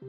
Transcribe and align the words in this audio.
Hey 0.00 0.06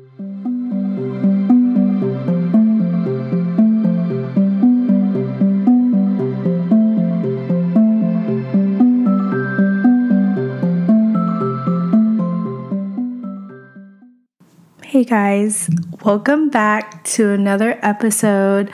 guys, 15.06 15.68
welcome 16.06 16.50
back 16.50 17.04
to 17.06 17.32
another 17.32 17.80
episode 17.82 18.72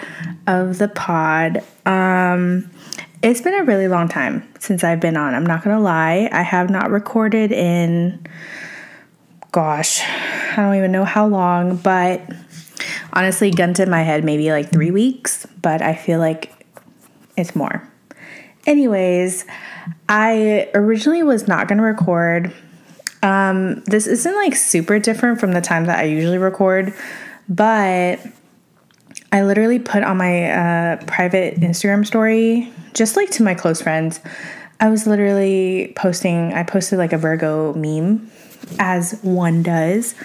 of 0.48 0.80
the 0.80 0.90
pod. 0.90 1.64
Um, 1.86 2.70
it's 3.24 3.40
been 3.40 3.54
a 3.54 3.64
really 3.64 3.88
long 3.88 4.10
time 4.10 4.46
since 4.60 4.84
I've 4.84 5.00
been 5.00 5.16
on. 5.16 5.34
I'm 5.34 5.46
not 5.46 5.64
gonna 5.64 5.80
lie, 5.80 6.28
I 6.34 6.42
have 6.42 6.70
not 6.70 6.92
recorded 6.92 7.54
in, 7.54 8.28
gosh, 9.54 10.02
I 10.58 10.62
don't 10.64 10.76
even 10.76 10.92
know 10.92 11.06
how 11.06 11.28
long, 11.28 11.78
but 11.78 12.22
honestly, 13.14 13.52
gun 13.52 13.74
to 13.76 13.86
my 13.86 14.04
head, 14.04 14.24
maybe 14.24 14.52
like 14.52 14.72
three 14.72 14.92
weeks, 14.92 15.46
but 15.62 15.82
I 15.82 15.96
feel 15.96 16.20
like 16.20 16.52
it's 17.38 17.56
more. 17.56 17.88
Anyways, 18.66 19.46
I 20.10 20.70
originally 20.74 21.24
was 21.24 21.48
not 21.48 21.68
gonna 21.68 21.84
record 21.84 22.54
um, 23.26 23.82
this 23.86 24.06
isn't 24.06 24.36
like 24.36 24.56
super 24.56 25.00
different 25.00 25.40
from 25.40 25.54
the 25.54 25.62
time 25.62 25.86
that 25.86 25.98
I 25.98 26.04
usually 26.04 26.38
record, 26.38 26.94
but 27.50 28.20
I 29.32 29.42
literally 29.42 29.80
put 29.80 30.04
on 30.04 30.18
my 30.18 30.52
uh, 30.52 31.06
private 31.06 31.56
Instagram 31.60 32.06
story, 32.06 32.72
just 32.94 33.16
like 33.16 33.32
to 33.32 33.44
my 33.44 33.56
close 33.56 33.82
friends. 33.82 34.20
I 34.80 34.90
was 34.90 35.08
literally 35.08 35.94
posting, 35.96 36.54
I 36.54 36.64
posted 36.64 37.00
like 37.00 37.14
a 37.14 37.18
Virgo 37.18 37.74
meme, 37.74 38.30
as 38.80 39.20
one 39.22 39.64
does. 39.64 40.16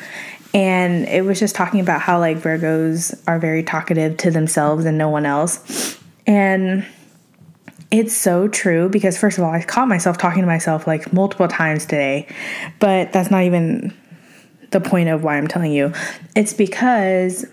And 0.52 1.06
it 1.06 1.24
was 1.24 1.38
just 1.38 1.54
talking 1.54 1.80
about 1.80 2.00
how 2.00 2.18
like 2.18 2.38
Virgos 2.38 3.20
are 3.28 3.38
very 3.38 3.62
talkative 3.62 4.16
to 4.18 4.30
themselves 4.30 4.84
and 4.84 4.98
no 4.98 5.08
one 5.08 5.24
else. 5.24 5.98
And 6.26 6.84
it's 7.90 8.16
so 8.16 8.48
true 8.48 8.88
because, 8.88 9.18
first 9.18 9.38
of 9.38 9.44
all, 9.44 9.52
I 9.52 9.62
caught 9.62 9.88
myself 9.88 10.18
talking 10.18 10.42
to 10.42 10.46
myself 10.46 10.86
like 10.86 11.12
multiple 11.12 11.48
times 11.48 11.86
today, 11.86 12.28
but 12.78 13.12
that's 13.12 13.30
not 13.30 13.42
even 13.44 13.92
the 14.70 14.80
point 14.80 15.08
of 15.08 15.24
why 15.24 15.36
I'm 15.36 15.48
telling 15.48 15.72
you. 15.72 15.92
It's 16.36 16.52
because 16.52 17.44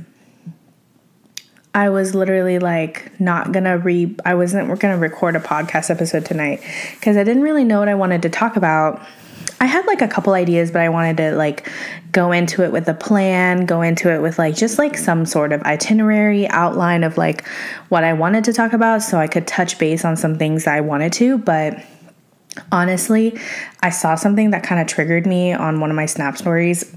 I 1.73 1.89
was 1.89 2.15
literally 2.15 2.59
like 2.59 3.19
not 3.19 3.52
gonna 3.52 3.77
re 3.77 4.15
I 4.25 4.35
wasn't 4.35 4.80
gonna 4.80 4.97
record 4.97 5.35
a 5.35 5.39
podcast 5.39 5.89
episode 5.89 6.25
tonight 6.25 6.61
because 6.95 7.17
I 7.17 7.23
didn't 7.23 7.43
really 7.43 7.63
know 7.63 7.80
what 7.80 7.89
I 7.89 7.95
wanted 7.95 8.21
to 8.23 8.30
talk 8.30 8.55
about 8.55 9.02
I 9.59 9.66
had 9.66 9.86
like 9.88 10.02
a 10.02 10.08
couple 10.08 10.33
ideas, 10.33 10.72
but 10.72 10.81
I 10.81 10.89
wanted 10.89 11.17
to 11.17 11.36
like 11.36 11.67
go 12.11 12.31
into 12.31 12.63
it 12.63 12.72
with 12.72 12.88
a 12.88 12.94
plan, 12.94 13.66
go 13.66 13.81
into 13.81 14.14
it 14.14 14.22
with 14.22 14.38
like 14.38 14.55
just 14.55 14.77
like 14.77 14.97
some 14.97 15.25
sort 15.25 15.52
of 15.52 15.61
itinerary 15.64 16.47
outline 16.49 17.03
of 17.03 17.17
like 17.17 17.47
what 17.89 18.03
I 18.03 18.14
wanted 18.14 18.44
to 18.45 18.53
talk 18.53 18.73
about 18.73 19.02
so 19.02 19.17
I 19.17 19.27
could 19.27 19.47
touch 19.47 19.80
base 19.80 20.05
on 20.05 20.16
some 20.16 20.38
things 20.38 20.67
I 20.67 20.81
wanted 20.81 21.14
to, 21.14 21.39
but 21.39 21.83
honestly, 22.72 23.39
I 23.81 23.89
saw 23.89 24.16
something 24.16 24.52
that 24.52 24.64
kind 24.64 24.80
of 24.80 24.88
triggered 24.88 25.25
me 25.25 25.53
on 25.53 25.80
one 25.80 25.89
of 25.89 25.95
my 25.95 26.05
snap 26.05 26.38
stories. 26.38 26.95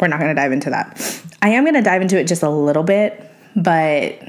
We're 0.00 0.08
not 0.08 0.20
going 0.20 0.34
to 0.34 0.40
dive 0.40 0.52
into 0.52 0.70
that. 0.70 1.22
I 1.42 1.50
am 1.50 1.64
going 1.64 1.74
to 1.74 1.82
dive 1.82 2.02
into 2.02 2.18
it 2.18 2.28
just 2.28 2.44
a 2.44 2.50
little 2.50 2.84
bit, 2.84 3.28
but 3.56 4.20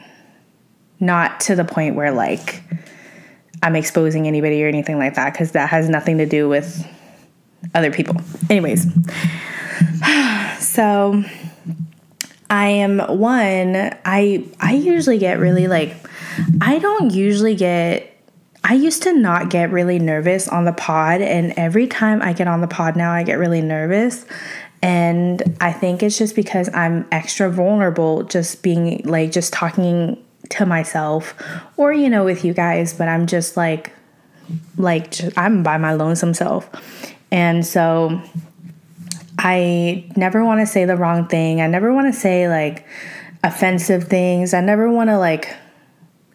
not 1.00 1.40
to 1.42 1.56
the 1.56 1.66
point 1.66 1.96
where 1.96 2.12
like 2.12 2.64
I'm 3.62 3.76
exposing 3.76 4.28
anybody 4.28 4.64
or 4.64 4.68
anything 4.68 4.98
like 4.98 5.16
that 5.16 5.34
because 5.34 5.52
that 5.52 5.70
has 5.70 5.88
nothing 5.90 6.18
to 6.18 6.26
do 6.26 6.50
with 6.50 6.86
other 7.74 7.92
people. 7.92 8.16
Anyways, 8.50 8.86
so 10.60 11.24
I 12.50 12.68
am 12.68 13.00
one, 13.00 13.76
I 14.06 14.46
I 14.60 14.74
usually 14.74 15.18
get 15.18 15.40
really 15.40 15.68
like 15.68 15.96
I 16.62 16.80
don't 16.80 17.14
usually 17.14 17.56
get 17.56 18.16
I 18.64 18.74
used 18.74 19.04
to 19.04 19.14
not 19.14 19.50
get 19.50 19.72
really 19.72 20.00
nervous 20.00 20.48
on 20.48 20.66
the 20.66 20.74
pod 20.74 21.22
and 21.22 21.54
every 21.58 21.88
time 21.88 22.22
I 22.22 22.34
get 22.34 22.48
on 22.48 22.62
the 22.62 22.68
pod 22.68 22.96
now 22.96 23.12
I 23.12 23.24
get 23.24 23.38
really 23.38 23.62
nervous 23.62 24.26
and 24.82 25.58
I 25.62 25.72
think 25.72 26.04
it's 26.04 26.18
just 26.18 26.36
because 26.36 26.70
I'm 26.74 27.08
extra 27.12 27.50
vulnerable 27.50 28.24
just 28.24 28.64
being 28.64 29.02
like 29.06 29.32
just 29.32 29.54
talking 29.54 30.24
to 30.50 30.66
myself 30.66 31.36
or 31.78 31.94
you 31.94 32.10
know 32.10 32.26
with 32.26 32.44
you 32.44 32.54
guys 32.54 32.94
but 32.94 33.08
I'm 33.08 33.28
just 33.28 33.56
like 33.56 33.94
like 34.78 35.12
just, 35.12 35.38
I'm 35.38 35.64
by 35.64 35.78
my 35.78 35.94
lonesome 35.94 36.34
self 36.34 36.70
and 37.32 37.66
so 37.66 38.22
I 39.38 40.10
never 40.16 40.44
want 40.44 40.60
to 40.60 40.66
say 40.66 40.86
the 40.86 40.98
wrong 40.98 41.28
thing. 41.28 41.62
I 41.62 41.68
never 41.68 41.94
want 41.94 42.14
to 42.14 42.20
say 42.20 42.50
like 42.50 42.86
offensive 43.44 44.06
things. 44.06 44.54
I 44.54 44.62
never 44.62 44.90
want 44.90 45.10
to 45.10 45.18
like 45.18 45.56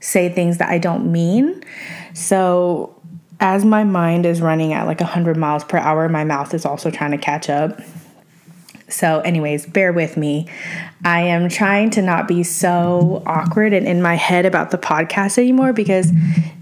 say 0.00 0.28
things 0.28 0.58
that 0.58 0.70
I 0.70 0.78
don't 0.78 1.10
mean. 1.10 1.62
So 2.14 2.98
as 3.40 3.64
my 3.64 3.84
mind 3.84 4.26
is 4.26 4.40
running 4.40 4.72
at 4.72 4.86
like 4.86 5.00
100 5.00 5.36
miles 5.36 5.64
per 5.64 5.76
hour, 5.76 6.08
my 6.08 6.24
mouth 6.24 6.54
is 6.54 6.64
also 6.64 6.90
trying 6.90 7.10
to 7.10 7.18
catch 7.18 7.50
up. 7.50 7.80
So, 8.94 9.18
anyways, 9.20 9.66
bear 9.66 9.92
with 9.92 10.16
me. 10.16 10.48
I 11.04 11.22
am 11.22 11.48
trying 11.48 11.90
to 11.90 12.02
not 12.02 12.28
be 12.28 12.44
so 12.44 13.24
awkward 13.26 13.72
and 13.72 13.88
in 13.88 14.00
my 14.00 14.14
head 14.14 14.46
about 14.46 14.70
the 14.70 14.78
podcast 14.78 15.36
anymore 15.36 15.72
because 15.72 16.12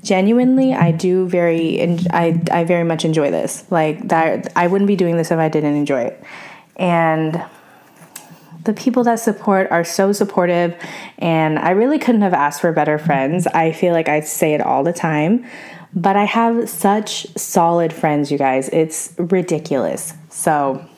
genuinely 0.02 0.72
I 0.72 0.92
do 0.92 1.28
very 1.28 1.80
I 2.10 2.40
I 2.50 2.64
very 2.64 2.84
much 2.84 3.04
enjoy 3.04 3.30
this. 3.30 3.64
Like 3.70 4.08
that 4.08 4.50
I 4.56 4.66
wouldn't 4.66 4.88
be 4.88 4.96
doing 4.96 5.18
this 5.18 5.30
if 5.30 5.38
I 5.38 5.50
didn't 5.50 5.76
enjoy 5.76 6.04
it. 6.04 6.24
And 6.76 7.44
the 8.64 8.72
people 8.72 9.04
that 9.04 9.16
support 9.16 9.70
are 9.70 9.84
so 9.84 10.12
supportive 10.12 10.74
and 11.18 11.58
I 11.58 11.70
really 11.70 11.98
couldn't 11.98 12.22
have 12.22 12.32
asked 12.32 12.62
for 12.62 12.72
better 12.72 12.98
friends. 12.98 13.46
I 13.48 13.72
feel 13.72 13.92
like 13.92 14.08
I 14.08 14.20
say 14.20 14.54
it 14.54 14.62
all 14.62 14.84
the 14.84 14.92
time, 14.92 15.44
but 15.94 16.16
I 16.16 16.24
have 16.24 16.68
such 16.70 17.26
solid 17.36 17.92
friends, 17.92 18.32
you 18.32 18.38
guys. 18.38 18.70
It's 18.70 19.12
ridiculous. 19.18 20.14
So, 20.30 20.88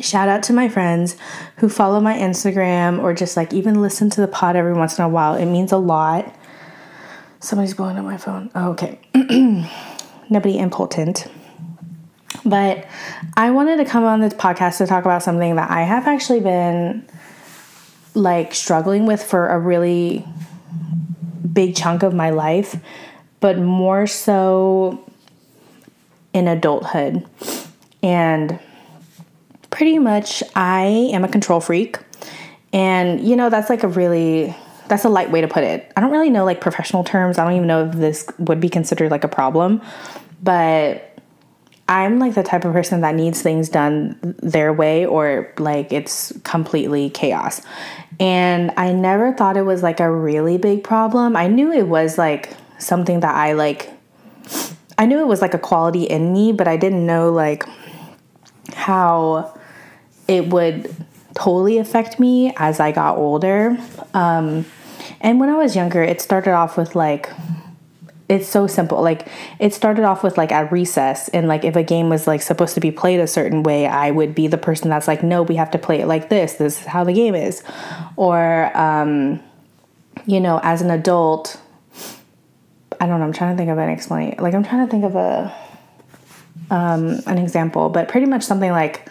Shout 0.00 0.28
out 0.28 0.44
to 0.44 0.52
my 0.52 0.68
friends 0.68 1.16
who 1.56 1.68
follow 1.68 2.00
my 2.00 2.16
Instagram 2.16 3.02
or 3.02 3.12
just 3.14 3.36
like 3.36 3.52
even 3.52 3.82
listen 3.82 4.10
to 4.10 4.20
the 4.20 4.28
pod 4.28 4.54
every 4.54 4.74
once 4.74 4.98
in 4.98 5.04
a 5.04 5.08
while. 5.08 5.34
It 5.34 5.46
means 5.46 5.72
a 5.72 5.76
lot. 5.76 6.34
Somebody's 7.40 7.74
blowing 7.74 7.96
up 7.96 8.04
my 8.04 8.16
phone. 8.16 8.50
Oh, 8.54 8.70
okay. 8.70 9.00
Nobody 10.30 10.58
important. 10.58 11.26
But 12.44 12.86
I 13.36 13.50
wanted 13.50 13.78
to 13.78 13.84
come 13.84 14.04
on 14.04 14.20
this 14.20 14.34
podcast 14.34 14.78
to 14.78 14.86
talk 14.86 15.04
about 15.04 15.22
something 15.22 15.56
that 15.56 15.70
I 15.70 15.82
have 15.82 16.06
actually 16.06 16.40
been 16.40 17.04
like 18.14 18.54
struggling 18.54 19.04
with 19.06 19.22
for 19.22 19.48
a 19.48 19.58
really 19.58 20.24
big 21.52 21.74
chunk 21.74 22.04
of 22.04 22.14
my 22.14 22.30
life, 22.30 22.76
but 23.40 23.58
more 23.58 24.06
so 24.06 25.04
in 26.32 26.46
adulthood. 26.46 27.26
And 28.02 28.60
pretty 29.78 29.96
much 30.00 30.42
I 30.56 31.08
am 31.12 31.22
a 31.22 31.28
control 31.28 31.60
freak. 31.60 32.00
And 32.72 33.20
you 33.20 33.36
know, 33.36 33.48
that's 33.48 33.70
like 33.70 33.84
a 33.84 33.88
really 33.88 34.52
that's 34.88 35.04
a 35.04 35.08
light 35.08 35.30
way 35.30 35.40
to 35.40 35.46
put 35.46 35.62
it. 35.62 35.92
I 35.96 36.00
don't 36.00 36.10
really 36.10 36.30
know 36.30 36.44
like 36.44 36.60
professional 36.60 37.04
terms. 37.04 37.38
I 37.38 37.44
don't 37.44 37.52
even 37.52 37.68
know 37.68 37.86
if 37.86 37.92
this 37.92 38.26
would 38.38 38.58
be 38.58 38.68
considered 38.68 39.12
like 39.12 39.22
a 39.22 39.28
problem, 39.28 39.80
but 40.42 41.16
I'm 41.88 42.18
like 42.18 42.34
the 42.34 42.42
type 42.42 42.64
of 42.64 42.72
person 42.72 43.02
that 43.02 43.14
needs 43.14 43.40
things 43.40 43.68
done 43.68 44.18
their 44.42 44.72
way 44.72 45.06
or 45.06 45.52
like 45.58 45.92
it's 45.92 46.32
completely 46.42 47.08
chaos. 47.10 47.62
And 48.18 48.72
I 48.76 48.92
never 48.92 49.32
thought 49.32 49.56
it 49.56 49.62
was 49.62 49.84
like 49.84 50.00
a 50.00 50.10
really 50.10 50.58
big 50.58 50.82
problem. 50.82 51.36
I 51.36 51.46
knew 51.46 51.70
it 51.70 51.86
was 51.86 52.18
like 52.18 52.52
something 52.78 53.20
that 53.20 53.32
I 53.32 53.52
like 53.52 53.92
I 54.98 55.06
knew 55.06 55.20
it 55.20 55.28
was 55.28 55.40
like 55.40 55.54
a 55.54 55.58
quality 55.58 56.02
in 56.02 56.32
me, 56.32 56.50
but 56.50 56.66
I 56.66 56.76
didn't 56.76 57.06
know 57.06 57.30
like 57.30 57.64
how 58.74 59.54
it 60.28 60.48
would 60.50 60.94
totally 61.34 61.78
affect 61.78 62.20
me 62.20 62.52
as 62.56 62.80
I 62.80 62.92
got 62.92 63.16
older. 63.16 63.78
Um, 64.14 64.66
and 65.20 65.40
when 65.40 65.48
I 65.48 65.56
was 65.56 65.74
younger, 65.74 66.02
it 66.02 66.20
started 66.20 66.52
off 66.52 66.76
with 66.76 66.94
like, 66.94 67.30
it's 68.28 68.46
so 68.46 68.66
simple. 68.66 69.00
Like, 69.00 69.26
it 69.58 69.72
started 69.72 70.04
off 70.04 70.22
with 70.22 70.36
like 70.36 70.52
at 70.52 70.70
recess, 70.70 71.28
and 71.28 71.48
like 71.48 71.64
if 71.64 71.76
a 71.76 71.82
game 71.82 72.10
was 72.10 72.26
like 72.26 72.42
supposed 72.42 72.74
to 72.74 72.80
be 72.80 72.90
played 72.90 73.20
a 73.20 73.26
certain 73.26 73.62
way, 73.62 73.86
I 73.86 74.10
would 74.10 74.34
be 74.34 74.46
the 74.48 74.58
person 74.58 74.90
that's 74.90 75.08
like, 75.08 75.22
no, 75.22 75.42
we 75.42 75.56
have 75.56 75.70
to 75.70 75.78
play 75.78 76.00
it 76.00 76.06
like 76.06 76.28
this. 76.28 76.54
This 76.54 76.80
is 76.80 76.86
how 76.86 77.04
the 77.04 77.14
game 77.14 77.34
is. 77.34 77.62
Or, 78.16 78.76
um, 78.76 79.40
you 80.26 80.40
know, 80.40 80.60
as 80.62 80.82
an 80.82 80.90
adult, 80.90 81.58
I 83.00 83.06
don't 83.06 83.18
know. 83.18 83.24
I'm 83.24 83.32
trying 83.32 83.54
to 83.54 83.56
think 83.56 83.70
of 83.70 83.78
an 83.78 83.88
explain. 83.88 84.36
Like, 84.38 84.52
I'm 84.52 84.64
trying 84.64 84.84
to 84.84 84.90
think 84.90 85.04
of 85.04 85.16
a 85.16 85.54
um, 86.70 87.20
an 87.26 87.38
example, 87.38 87.88
but 87.88 88.08
pretty 88.08 88.26
much 88.26 88.42
something 88.42 88.70
like 88.70 89.08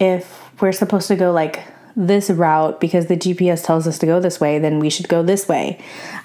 if 0.00 0.50
we're 0.60 0.72
supposed 0.72 1.06
to 1.08 1.16
go 1.16 1.30
like 1.30 1.62
this 1.96 2.30
route 2.30 2.80
because 2.80 3.06
the 3.06 3.16
GPS 3.16 3.64
tells 3.64 3.86
us 3.86 3.98
to 3.98 4.06
go 4.06 4.20
this 4.20 4.40
way, 4.40 4.58
then 4.58 4.78
we 4.78 4.90
should 4.90 5.08
go 5.08 5.22
this 5.22 5.48
way. 5.48 5.78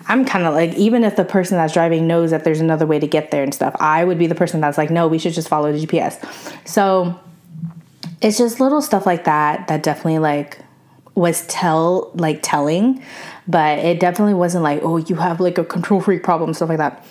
I'm 0.08 0.26
kind 0.26 0.46
of 0.46 0.54
like, 0.54 0.74
even 0.76 1.04
if 1.04 1.16
the 1.16 1.26
person 1.26 1.58
that's 1.58 1.74
driving 1.74 2.08
knows 2.08 2.32
that 2.32 2.44
there's 2.44 2.62
another 2.62 2.86
way 2.86 3.00
to 3.00 3.08
get 3.08 3.32
there 3.32 3.44
and 3.44 3.54
stuff, 3.54 3.76
I 3.80 4.06
would 4.06 4.18
be 4.18 4.28
the 4.28 4.36
person 4.36 4.62
that's 4.62 4.78
like, 4.78 4.90
no, 4.90 5.08
we 5.08 5.20
should 5.20 5.34
just 5.34 5.50
follow 5.50 5.72
the 5.72 5.86
GPS. 5.86 6.24
So 6.68 7.20
it's 8.22 8.38
just 8.38 8.60
little 8.60 8.82
stuff 8.82 9.06
like 9.06 9.26
that 9.26 9.68
that 9.68 9.84
definitely 9.84 10.20
like 10.20 10.60
was 11.16 11.46
tell 11.48 12.12
like 12.14 12.40
telling, 12.42 13.04
but 13.48 13.80
it 13.80 14.00
definitely 14.00 14.34
wasn't 14.34 14.64
like, 14.64 14.82
oh, 14.84 14.98
you 14.98 15.16
have 15.16 15.40
like 15.40 15.58
a 15.58 15.66
control 15.66 16.02
freak 16.02 16.24
problem, 16.24 16.54
stuff 16.54 16.70
like 16.70 16.78
that. 16.78 17.06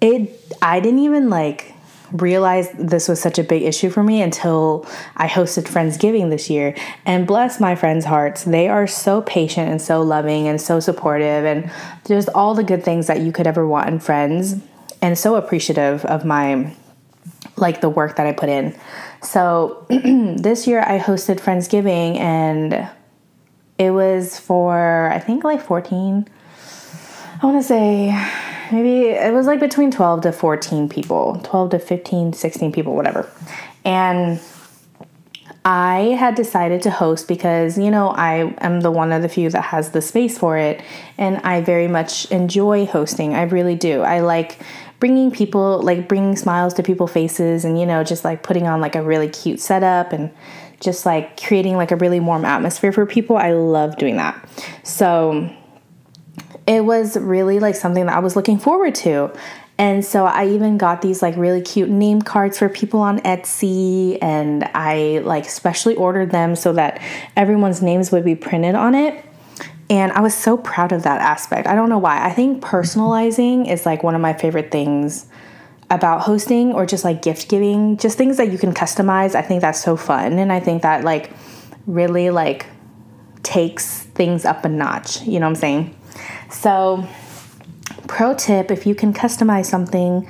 It 0.00 0.54
I 0.62 0.80
didn't 0.80 1.00
even 1.00 1.30
like 1.30 1.72
realize 2.12 2.70
this 2.72 3.08
was 3.08 3.20
such 3.20 3.38
a 3.38 3.44
big 3.44 3.62
issue 3.62 3.90
for 3.90 4.02
me 4.02 4.22
until 4.22 4.86
I 5.16 5.28
hosted 5.28 5.64
Friendsgiving 5.64 6.30
this 6.30 6.48
year. 6.48 6.74
And 7.04 7.26
bless 7.26 7.60
my 7.60 7.74
friends' 7.74 8.04
hearts, 8.04 8.44
they 8.44 8.68
are 8.68 8.86
so 8.86 9.22
patient 9.22 9.70
and 9.70 9.80
so 9.80 10.02
loving 10.02 10.48
and 10.48 10.60
so 10.60 10.80
supportive 10.80 11.44
and 11.44 11.70
just 12.06 12.28
all 12.30 12.54
the 12.54 12.64
good 12.64 12.84
things 12.84 13.06
that 13.06 13.20
you 13.20 13.32
could 13.32 13.46
ever 13.46 13.66
want 13.66 13.88
in 13.88 13.98
friends 13.98 14.56
and 15.02 15.18
so 15.18 15.36
appreciative 15.36 16.04
of 16.04 16.24
my 16.24 16.74
like 17.56 17.80
the 17.80 17.88
work 17.88 18.16
that 18.16 18.26
I 18.26 18.32
put 18.32 18.48
in. 18.48 18.76
So 19.22 19.86
this 19.88 20.66
year 20.66 20.80
I 20.80 20.98
hosted 20.98 21.40
Friendsgiving 21.40 22.18
and 22.18 22.88
it 23.78 23.90
was 23.90 24.38
for 24.38 25.10
I 25.12 25.18
think 25.18 25.44
like 25.44 25.62
14 25.62 26.28
I 27.42 27.46
want 27.46 27.60
to 27.60 27.66
say 27.66 28.08
maybe 28.72 29.08
it 29.08 29.32
was 29.32 29.46
like 29.46 29.60
between 29.60 29.90
12 29.90 30.22
to 30.22 30.32
14 30.32 30.88
people, 30.88 31.40
12 31.44 31.70
to 31.70 31.78
15, 31.78 32.32
16 32.32 32.72
people, 32.72 32.94
whatever. 32.94 33.28
And 33.84 34.40
I 35.64 36.16
had 36.18 36.36
decided 36.36 36.82
to 36.82 36.90
host 36.90 37.26
because, 37.26 37.76
you 37.76 37.90
know, 37.90 38.10
I 38.10 38.54
am 38.58 38.82
the 38.82 38.90
one 38.90 39.10
of 39.10 39.22
the 39.22 39.28
few 39.28 39.50
that 39.50 39.62
has 39.62 39.90
the 39.90 40.00
space 40.00 40.38
for 40.38 40.56
it. 40.56 40.80
And 41.18 41.38
I 41.38 41.60
very 41.60 41.88
much 41.88 42.30
enjoy 42.30 42.86
hosting. 42.86 43.34
I 43.34 43.42
really 43.42 43.74
do. 43.74 44.02
I 44.02 44.20
like 44.20 44.60
bringing 45.00 45.30
people, 45.30 45.82
like 45.82 46.08
bringing 46.08 46.36
smiles 46.36 46.72
to 46.74 46.84
people's 46.84 47.12
faces 47.12 47.64
and, 47.64 47.78
you 47.78 47.84
know, 47.84 48.04
just 48.04 48.24
like 48.24 48.44
putting 48.44 48.68
on 48.68 48.80
like 48.80 48.94
a 48.94 49.02
really 49.02 49.28
cute 49.28 49.58
setup 49.58 50.12
and 50.12 50.30
just 50.78 51.04
like 51.04 51.42
creating 51.42 51.76
like 51.76 51.90
a 51.90 51.96
really 51.96 52.20
warm 52.20 52.44
atmosphere 52.44 52.92
for 52.92 53.04
people. 53.04 53.36
I 53.36 53.52
love 53.52 53.96
doing 53.96 54.18
that. 54.18 54.48
So, 54.84 55.50
it 56.66 56.84
was 56.84 57.16
really 57.16 57.60
like 57.60 57.74
something 57.74 58.06
that 58.06 58.16
I 58.16 58.20
was 58.20 58.36
looking 58.36 58.58
forward 58.58 58.94
to. 58.96 59.32
And 59.78 60.04
so 60.04 60.24
I 60.24 60.48
even 60.48 60.78
got 60.78 61.02
these 61.02 61.20
like 61.20 61.36
really 61.36 61.60
cute 61.60 61.90
name 61.90 62.22
cards 62.22 62.58
for 62.58 62.68
people 62.68 63.00
on 63.00 63.20
Etsy 63.20 64.18
and 64.22 64.64
I 64.74 65.20
like 65.24 65.44
specially 65.44 65.94
ordered 65.94 66.30
them 66.30 66.56
so 66.56 66.72
that 66.72 67.00
everyone's 67.36 67.82
names 67.82 68.10
would 68.10 68.24
be 68.24 68.34
printed 68.34 68.74
on 68.74 68.94
it. 68.94 69.22
And 69.88 70.12
I 70.12 70.20
was 70.20 70.34
so 70.34 70.56
proud 70.56 70.92
of 70.92 71.02
that 71.04 71.20
aspect. 71.20 71.68
I 71.68 71.74
don't 71.74 71.88
know 71.88 71.98
why. 71.98 72.24
I 72.24 72.32
think 72.32 72.64
personalizing 72.64 73.70
is 73.70 73.86
like 73.86 74.02
one 74.02 74.14
of 74.14 74.20
my 74.20 74.32
favorite 74.32 74.72
things 74.72 75.26
about 75.90 76.22
hosting 76.22 76.72
or 76.72 76.86
just 76.86 77.04
like 77.04 77.22
gift 77.22 77.48
giving, 77.48 77.96
just 77.98 78.18
things 78.18 78.38
that 78.38 78.50
you 78.50 78.58
can 78.58 78.72
customize. 78.72 79.34
I 79.34 79.42
think 79.42 79.60
that's 79.60 79.80
so 79.80 79.96
fun 79.96 80.38
and 80.38 80.52
I 80.52 80.58
think 80.58 80.82
that 80.82 81.04
like 81.04 81.30
really 81.86 82.30
like 82.30 82.66
takes 83.42 84.02
things 84.02 84.44
up 84.44 84.64
a 84.64 84.68
notch, 84.68 85.22
you 85.22 85.38
know 85.38 85.46
what 85.46 85.50
I'm 85.50 85.54
saying? 85.56 85.96
So, 86.50 87.06
pro 88.06 88.34
tip 88.34 88.70
if 88.70 88.86
you 88.86 88.94
can 88.94 89.12
customize 89.12 89.66
something, 89.66 90.28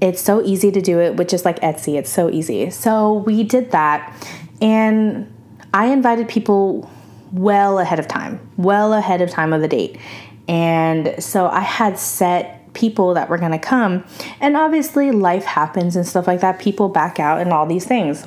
it's 0.00 0.20
so 0.20 0.42
easy 0.42 0.70
to 0.70 0.80
do 0.80 1.00
it 1.00 1.16
with 1.16 1.28
just 1.28 1.44
like 1.44 1.60
Etsy. 1.60 1.96
It's 1.98 2.10
so 2.10 2.30
easy. 2.30 2.70
So, 2.70 3.14
we 3.14 3.42
did 3.42 3.70
that 3.72 4.14
and 4.60 5.30
I 5.72 5.86
invited 5.86 6.28
people 6.28 6.90
well 7.32 7.78
ahead 7.78 7.98
of 7.98 8.06
time, 8.06 8.40
well 8.56 8.92
ahead 8.92 9.20
of 9.20 9.30
time 9.30 9.52
of 9.52 9.60
the 9.60 9.68
date. 9.68 9.98
And 10.46 11.22
so 11.22 11.48
I 11.48 11.60
had 11.60 11.98
set 11.98 12.72
people 12.74 13.14
that 13.14 13.28
were 13.28 13.38
going 13.38 13.52
to 13.52 13.58
come. 13.58 14.04
And 14.40 14.56
obviously, 14.56 15.10
life 15.10 15.44
happens 15.44 15.96
and 15.96 16.06
stuff 16.06 16.26
like 16.26 16.40
that. 16.40 16.58
People 16.58 16.88
back 16.88 17.18
out 17.18 17.40
and 17.40 17.52
all 17.52 17.66
these 17.66 17.86
things. 17.86 18.26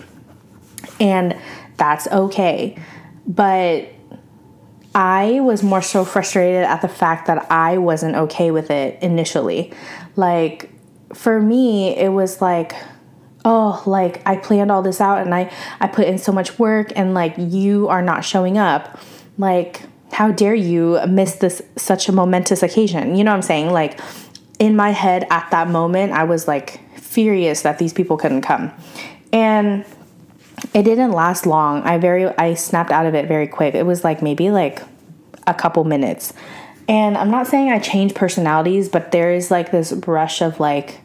And 1.00 1.38
that's 1.78 2.08
okay. 2.08 2.78
But 3.26 3.90
I 4.96 5.40
was 5.42 5.64
more 5.64 5.82
so 5.82 6.06
frustrated 6.06 6.64
at 6.64 6.82
the 6.82 6.88
fact 6.88 7.28
that 7.28 7.52
I 7.52 7.78
wasn't 7.78 8.16
okay 8.16 8.52
with 8.52 8.72
it 8.72 9.02
initially. 9.02 9.74
Like, 10.16 10.72
for 11.14 11.42
me, 11.42 11.96
it 11.96 12.10
was 12.10 12.42
like, 12.42 12.74
oh, 13.46 13.82
like 13.86 14.22
I 14.28 14.36
planned 14.36 14.72
all 14.72 14.82
this 14.82 15.00
out 15.00 15.20
and 15.20 15.34
I, 15.34 15.52
I 15.80 15.88
put 15.88 16.08
in 16.08 16.18
so 16.18 16.32
much 16.32 16.60
work 16.60 16.92
and 16.96 17.14
like 17.14 17.36
you 17.38 17.88
are 17.88 18.02
not 18.02 18.26
showing 18.26 18.58
up. 18.58 19.00
Like, 19.38 19.84
how 20.12 20.32
dare 20.32 20.56
you 20.56 21.00
miss 21.08 21.36
this 21.36 21.62
such 21.76 22.10
a 22.10 22.12
momentous 22.12 22.64
occasion? 22.64 23.16
You 23.16 23.24
know 23.24 23.32
what 23.32 23.38
I'm 23.38 23.42
saying? 23.44 23.72
Like, 23.72 24.00
in 24.60 24.76
my 24.76 24.90
head 24.90 25.28
at 25.30 25.50
that 25.52 25.70
moment, 25.70 26.12
I 26.12 26.24
was 26.24 26.48
like 26.48 26.82
furious 26.98 27.62
that 27.62 27.78
these 27.78 27.94
people 27.94 28.18
couldn't 28.18 28.42
come. 28.42 28.72
And 29.32 29.86
it 30.74 30.84
didn't 30.84 31.12
last 31.12 31.46
long. 31.46 31.84
I 31.84 31.98
very 31.98 32.26
I 32.38 32.54
snapped 32.54 32.92
out 32.92 33.06
of 33.06 33.16
it 33.16 33.28
very 33.28 33.48
quick. 33.48 33.76
It 33.76 33.86
was 33.86 34.04
like 34.04 34.22
maybe 34.22 34.52
like 34.52 34.82
a 35.46 35.54
couple 35.54 35.84
minutes. 35.84 36.34
And 36.88 37.18
I'm 37.18 37.32
not 37.32 37.48
saying 37.48 37.70
I 37.70 37.80
changed 37.80 38.16
personalities, 38.16 38.88
but 38.88 39.12
there 39.12 39.34
is 39.34 39.52
like 39.52 39.72
this 39.72 39.92
brush 39.92 40.42
of 40.42 40.60
like 40.60 41.02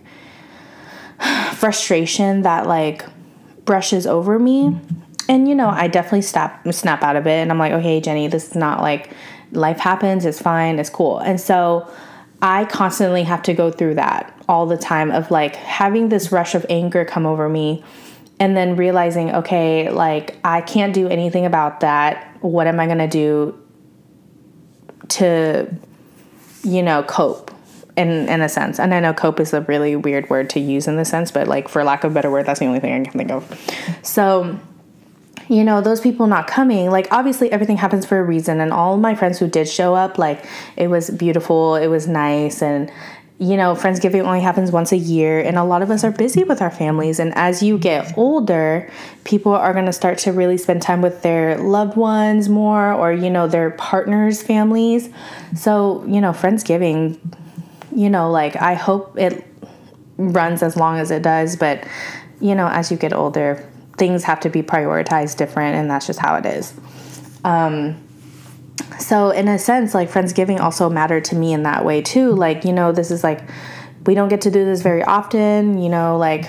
frustration 1.55 2.43
that 2.43 2.67
like 2.67 3.05
brushes 3.65 4.07
over 4.07 4.39
me. 4.39 4.79
And 5.29 5.49
you 5.49 5.55
know, 5.55 5.69
I 5.69 5.89
definitely 5.89 6.23
snap 6.23 6.67
snap 6.73 7.03
out 7.03 7.17
of 7.17 7.27
it 7.27 7.41
and 7.41 7.51
I'm 7.51 7.59
like, 7.59 7.73
"Okay, 7.73 8.01
Jenny, 8.01 8.29
this 8.29 8.49
is 8.49 8.55
not 8.55 8.81
like 8.81 9.11
life 9.53 9.79
happens, 9.79 10.25
it's 10.25 10.41
fine, 10.41 10.79
it's 10.79 10.91
cool." 10.91 11.19
And 11.19 11.41
so 11.41 11.91
I 12.41 12.65
constantly 12.65 13.23
have 13.23 13.43
to 13.45 13.55
go 13.55 13.71
through 13.71 13.95
that 13.95 14.37
all 14.49 14.67
the 14.67 14.77
time 14.77 15.11
of 15.11 15.31
like 15.31 15.55
having 15.55 16.09
this 16.09 16.33
rush 16.33 16.55
of 16.55 16.67
anger 16.69 17.05
come 17.05 17.25
over 17.25 17.49
me 17.49 17.85
and 18.43 18.57
then 18.57 18.75
realizing, 18.75 19.33
okay, 19.33 19.89
like 19.89 20.37
I 20.43 20.63
can't 20.63 20.93
do 20.93 21.07
anything 21.07 21.47
about 21.47 21.79
that. 21.79 22.39
What 22.41 22.67
am 22.67 22.81
I 22.81 22.87
going 22.87 22.99
to 22.99 23.07
do 23.07 23.57
to, 25.11 25.73
you 26.65 26.83
know, 26.83 27.05
cope 27.05 27.53
in 27.97 28.29
in 28.29 28.41
a 28.41 28.49
sense? 28.49 28.81
And 28.81 28.93
I 28.93 28.99
know 28.99 29.15
cope 29.15 29.39
is 29.39 29.53
a 29.53 29.61
really 29.61 29.95
weird 29.95 30.29
word 30.29 30.51
to 30.51 30.61
use 30.61 30.89
in 30.89 30.97
the 30.97 31.05
sense, 31.05 31.31
but 31.31 31.47
like 31.47 31.69
for 31.69 31.85
lack 31.85 32.03
of 32.03 32.11
a 32.11 32.15
better 32.15 32.33
word, 32.33 32.45
that's 32.45 32.59
the 32.59 32.67
only 32.67 32.81
thing 32.81 32.93
I 32.93 33.05
can 33.09 33.17
think 33.17 33.31
of. 33.31 33.47
So 34.03 34.59
you 35.49 35.63
know, 35.63 35.81
those 35.81 36.01
people 36.01 36.27
not 36.27 36.49
coming, 36.49 36.91
like 36.91 37.07
obviously 37.13 37.53
everything 37.53 37.77
happens 37.77 38.07
for 38.07 38.19
a 38.19 38.25
reason. 38.25 38.61
And 38.61 38.73
all 38.73 38.97
my 38.97 39.15
friends 39.15 39.39
who 39.39 39.47
did 39.47 39.69
show 39.69 39.95
up, 39.95 40.19
like 40.19 40.45
it 40.77 40.89
was 40.89 41.11
beautiful, 41.11 41.77
it 41.77 41.87
was 41.87 42.09
nice, 42.09 42.61
and 42.61 42.91
you 43.43 43.57
know, 43.57 43.75
Friendsgiving 43.75 44.23
only 44.23 44.41
happens 44.41 44.71
once 44.71 44.93
a 44.93 44.97
year, 44.97 45.41
and 45.41 45.59
a 45.59 45.65
lot 45.65 45.83
of 45.83 45.91
us 45.91 46.05
are 46.05 46.13
busy 46.13 46.45
with 46.45 46.63
our 46.63 46.71
families. 46.71 47.19
And 47.19 47.35
as 47.35 47.61
you 47.61 47.77
get 47.77 48.17
older, 48.17 48.89
people 49.25 49.53
are 49.53 49.73
going 49.73 49.87
to 49.87 49.93
start 49.93 50.19
to 50.19 50.33
really 50.33 50.57
spend 50.57 50.81
time 50.81 51.03
with 51.03 51.23
their 51.23 51.59
loved 51.59 51.97
ones 51.97 52.49
more, 52.49 52.93
or, 52.93 53.13
you 53.13 53.31
know, 53.31 53.49
their 53.49 53.71
partners' 53.73 54.41
families. 54.41 55.11
So, 55.57 56.05
you 56.07 56.21
know, 56.21 56.31
Friendsgiving, 56.31 57.19
you 57.93 58.09
know, 58.09 58.31
like 58.31 58.55
I 58.55 58.75
hope 58.75 59.19
it 59.19 59.45
runs 60.19 60.63
as 60.63 60.77
long 60.77 61.01
as 61.01 61.11
it 61.11 61.25
does, 61.25 61.57
but, 61.57 61.85
you 62.41 62.55
know, 62.55 62.69
as 62.69 62.93
you 62.93 62.97
get 62.97 63.13
older, 63.13 63.69
things 63.99 64.23
have 64.23 64.39
to 64.41 64.51
be 64.51 64.63
prioritized 64.63 65.37
different, 65.37 65.75
and 65.75 65.91
that's 65.91 66.07
just 66.07 66.21
how 66.21 66.37
it 66.37 66.47
is. 66.47 66.73
Um, 67.43 67.97
so 68.99 69.31
in 69.31 69.49
a 69.49 69.59
sense 69.59 69.95
like 69.95 70.11
friendsgiving 70.11 70.61
also 70.61 70.89
mattered 70.89 71.25
to 71.27 71.37
me 71.37 71.53
in 71.53 71.65
that 71.65 71.85
way 71.85 72.03
too. 72.03 72.33
Like 72.33 72.65
you 72.65 72.73
know 72.73 72.93
this 72.93 73.11
is 73.11 73.23
like 73.23 73.43
we 74.07 74.15
don't 74.15 74.29
get 74.29 74.43
to 74.43 74.51
do 74.51 74.65
this 74.65 74.83
very 74.83 75.03
often 75.03 75.79
you 75.79 75.89
know 75.89 76.17
like 76.17 76.47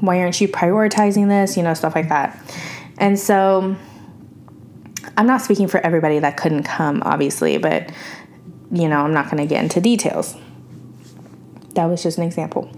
why 0.00 0.20
aren't 0.20 0.40
you 0.40 0.48
prioritizing 0.48 1.28
this? 1.28 1.56
You 1.56 1.62
know 1.62 1.74
stuff 1.74 1.94
like 1.94 2.08
that. 2.08 2.38
And 2.98 3.18
so 3.18 3.76
i'm 5.18 5.26
not 5.26 5.40
speaking 5.40 5.68
for 5.68 5.78
everybody 5.80 6.18
that 6.18 6.36
couldn't 6.36 6.64
come 6.64 7.02
obviously 7.04 7.56
but 7.56 7.90
you 8.70 8.88
know 8.88 9.00
i'm 9.00 9.14
not 9.14 9.26
going 9.26 9.38
to 9.38 9.46
get 9.46 9.62
into 9.62 9.80
details. 9.80 10.36
That 11.74 11.86
was 11.86 12.02
just 12.02 12.18
an 12.18 12.24
example. 12.24 12.70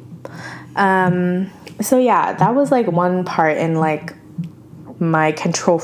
Um 0.77 1.51
so 1.81 1.99
yeah 1.99 2.33
that 2.35 2.55
was 2.55 2.71
like 2.71 2.87
one 2.87 3.25
part 3.25 3.57
in 3.57 3.77
like 3.77 4.15
my 5.01 5.33
control 5.33 5.79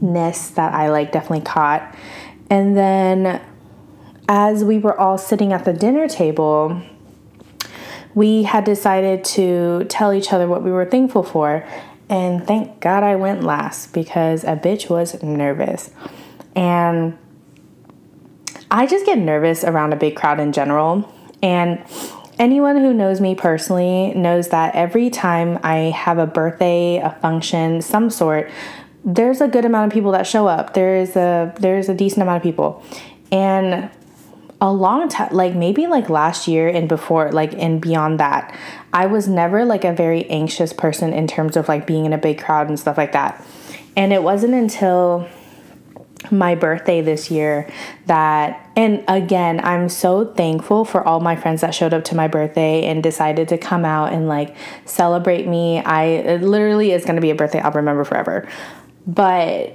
freakness 0.00 0.54
that 0.54 0.72
i 0.74 0.88
like 0.88 1.12
definitely 1.12 1.44
caught 1.44 1.94
and 2.50 2.76
then 2.76 3.40
as 4.28 4.62
we 4.62 4.78
were 4.78 4.98
all 4.98 5.16
sitting 5.16 5.52
at 5.52 5.64
the 5.64 5.72
dinner 5.72 6.06
table, 6.06 6.82
we 8.14 8.42
had 8.42 8.64
decided 8.64 9.24
to 9.24 9.84
tell 9.88 10.12
each 10.12 10.32
other 10.32 10.46
what 10.46 10.62
we 10.62 10.70
were 10.70 10.84
thankful 10.84 11.22
for. 11.22 11.66
And 12.10 12.46
thank 12.46 12.80
God 12.80 13.02
I 13.02 13.16
went 13.16 13.42
last 13.42 13.92
because 13.92 14.44
a 14.44 14.56
bitch 14.56 14.90
was 14.90 15.22
nervous. 15.22 15.90
And 16.54 17.16
I 18.70 18.86
just 18.86 19.06
get 19.06 19.18
nervous 19.18 19.64
around 19.64 19.92
a 19.92 19.96
big 19.96 20.14
crowd 20.14 20.40
in 20.40 20.52
general. 20.52 21.10
And 21.42 21.82
anyone 22.38 22.76
who 22.76 22.92
knows 22.92 23.20
me 23.20 23.34
personally 23.34 24.12
knows 24.14 24.48
that 24.48 24.74
every 24.74 25.10
time 25.10 25.58
I 25.62 25.90
have 25.90 26.18
a 26.18 26.26
birthday, 26.26 26.98
a 26.98 27.10
function, 27.22 27.80
some 27.80 28.10
sort, 28.10 28.50
there's 29.04 29.40
a 29.40 29.48
good 29.48 29.64
amount 29.64 29.92
of 29.92 29.94
people 29.94 30.12
that 30.12 30.26
show 30.26 30.46
up. 30.46 30.74
There 30.74 30.96
is 30.96 31.16
a 31.16 31.54
there's 31.60 31.88
a 31.88 31.94
decent 31.94 32.22
amount 32.22 32.38
of 32.38 32.42
people. 32.42 32.82
And 33.30 33.90
a 34.60 34.72
long 34.72 35.08
time 35.08 35.32
like 35.32 35.54
maybe 35.54 35.86
like 35.86 36.08
last 36.08 36.48
year 36.48 36.68
and 36.68 36.88
before 36.88 37.30
like 37.30 37.52
and 37.54 37.80
beyond 37.80 38.18
that 38.18 38.56
i 38.92 39.06
was 39.06 39.28
never 39.28 39.64
like 39.64 39.84
a 39.84 39.92
very 39.92 40.24
anxious 40.30 40.72
person 40.72 41.12
in 41.12 41.26
terms 41.26 41.56
of 41.56 41.68
like 41.68 41.86
being 41.86 42.04
in 42.06 42.12
a 42.12 42.18
big 42.18 42.42
crowd 42.42 42.68
and 42.68 42.78
stuff 42.78 42.98
like 42.98 43.12
that 43.12 43.44
and 43.96 44.12
it 44.12 44.22
wasn't 44.22 44.52
until 44.52 45.28
my 46.32 46.56
birthday 46.56 47.00
this 47.00 47.30
year 47.30 47.70
that 48.06 48.68
and 48.74 49.04
again 49.06 49.60
i'm 49.62 49.88
so 49.88 50.24
thankful 50.24 50.84
for 50.84 51.06
all 51.06 51.20
my 51.20 51.36
friends 51.36 51.60
that 51.60 51.72
showed 51.72 51.94
up 51.94 52.02
to 52.02 52.16
my 52.16 52.26
birthday 52.26 52.84
and 52.86 53.04
decided 53.04 53.46
to 53.46 53.56
come 53.56 53.84
out 53.84 54.12
and 54.12 54.26
like 54.26 54.56
celebrate 54.84 55.46
me 55.46 55.78
i 55.80 56.04
it 56.04 56.42
literally 56.42 56.90
is 56.90 57.04
going 57.04 57.14
to 57.14 57.22
be 57.22 57.30
a 57.30 57.34
birthday 57.34 57.60
i'll 57.60 57.70
remember 57.70 58.02
forever 58.02 58.48
but 59.08 59.74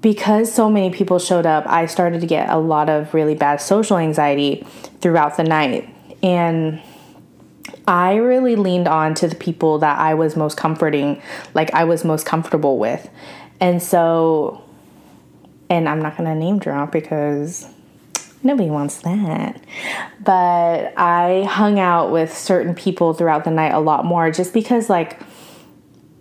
because 0.00 0.52
so 0.52 0.70
many 0.70 0.90
people 0.90 1.18
showed 1.18 1.44
up, 1.44 1.66
I 1.66 1.86
started 1.86 2.20
to 2.20 2.26
get 2.26 2.48
a 2.48 2.56
lot 2.56 2.88
of 2.88 3.12
really 3.12 3.34
bad 3.34 3.60
social 3.60 3.98
anxiety 3.98 4.64
throughout 5.00 5.36
the 5.36 5.42
night. 5.42 5.92
And 6.22 6.80
I 7.88 8.14
really 8.14 8.54
leaned 8.54 8.86
on 8.86 9.14
to 9.16 9.28
the 9.28 9.34
people 9.34 9.80
that 9.80 9.98
I 9.98 10.14
was 10.14 10.36
most 10.36 10.56
comforting, 10.56 11.20
like 11.54 11.74
I 11.74 11.84
was 11.84 12.04
most 12.04 12.26
comfortable 12.26 12.78
with. 12.78 13.10
And 13.60 13.82
so, 13.82 14.62
and 15.68 15.88
I'm 15.88 16.00
not 16.00 16.16
to 16.16 16.34
name 16.36 16.60
drop 16.60 16.92
because 16.92 17.66
nobody 18.44 18.70
wants 18.70 18.98
that. 18.98 19.60
But 20.20 20.94
I 20.96 21.44
hung 21.50 21.80
out 21.80 22.12
with 22.12 22.36
certain 22.36 22.74
people 22.74 23.14
throughout 23.14 23.44
the 23.44 23.50
night 23.50 23.72
a 23.72 23.80
lot 23.80 24.04
more 24.04 24.30
just 24.30 24.54
because, 24.54 24.88
like, 24.88 25.18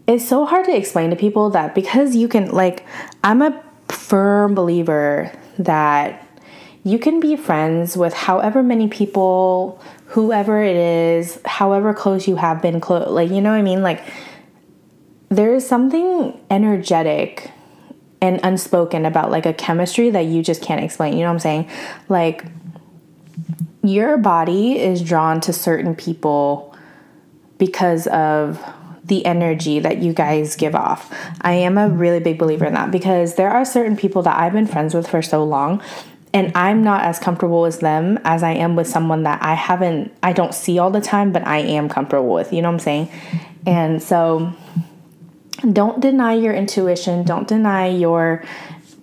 it's 0.07 0.27
so 0.27 0.45
hard 0.45 0.65
to 0.65 0.75
explain 0.75 1.09
to 1.09 1.15
people 1.15 1.49
that 1.51 1.75
because 1.75 2.15
you 2.15 2.27
can, 2.27 2.49
like, 2.51 2.85
I'm 3.23 3.41
a 3.41 3.63
firm 3.89 4.55
believer 4.55 5.31
that 5.59 6.25
you 6.83 6.97
can 6.97 7.19
be 7.19 7.35
friends 7.35 7.97
with 7.97 8.13
however 8.13 8.63
many 8.63 8.87
people, 8.87 9.81
whoever 10.05 10.63
it 10.63 10.77
is, 10.77 11.39
however 11.45 11.93
close 11.93 12.27
you 12.27 12.37
have 12.37 12.61
been 12.61 12.79
close. 12.79 13.09
Like, 13.09 13.29
you 13.29 13.41
know 13.41 13.49
what 13.49 13.57
I 13.57 13.61
mean? 13.61 13.83
Like, 13.83 14.01
there 15.27 15.53
is 15.53 15.67
something 15.67 16.39
energetic 16.49 17.51
and 18.21 18.39
unspoken 18.43 19.05
about 19.05 19.29
like 19.29 19.45
a 19.45 19.53
chemistry 19.53 20.09
that 20.09 20.21
you 20.21 20.41
just 20.41 20.61
can't 20.61 20.81
explain. 20.81 21.13
You 21.13 21.19
know 21.19 21.25
what 21.25 21.33
I'm 21.33 21.39
saying? 21.39 21.69
Like, 22.07 22.45
your 23.83 24.17
body 24.17 24.79
is 24.79 25.01
drawn 25.01 25.41
to 25.41 25.53
certain 25.53 25.95
people 25.95 26.75
because 27.57 28.07
of 28.07 28.63
the 29.07 29.25
energy 29.25 29.79
that 29.79 29.97
you 29.97 30.13
guys 30.13 30.55
give 30.55 30.75
off. 30.75 31.13
I 31.41 31.53
am 31.53 31.77
a 31.77 31.89
really 31.89 32.19
big 32.19 32.37
believer 32.37 32.65
in 32.65 32.73
that 32.73 32.91
because 32.91 33.35
there 33.35 33.49
are 33.49 33.65
certain 33.65 33.97
people 33.97 34.21
that 34.23 34.37
I've 34.37 34.53
been 34.53 34.67
friends 34.67 34.93
with 34.93 35.07
for 35.07 35.21
so 35.21 35.43
long 35.43 35.81
and 36.33 36.51
I'm 36.55 36.83
not 36.83 37.03
as 37.03 37.19
comfortable 37.19 37.61
with 37.61 37.79
them 37.79 38.19
as 38.23 38.43
I 38.43 38.51
am 38.51 38.75
with 38.75 38.87
someone 38.87 39.23
that 39.23 39.41
I 39.41 39.53
haven't 39.53 40.13
I 40.21 40.33
don't 40.33 40.53
see 40.53 40.77
all 40.77 40.91
the 40.91 41.01
time 41.01 41.31
but 41.31 41.45
I 41.47 41.59
am 41.59 41.89
comfortable 41.89 42.33
with, 42.33 42.51
you 42.51 42.61
know 42.61 42.69
what 42.69 42.75
I'm 42.75 42.79
saying? 42.79 43.11
And 43.65 44.03
so 44.03 44.53
don't 45.71 45.99
deny 45.99 46.33
your 46.33 46.53
intuition, 46.53 47.23
don't 47.23 47.47
deny 47.47 47.87
your 47.87 48.43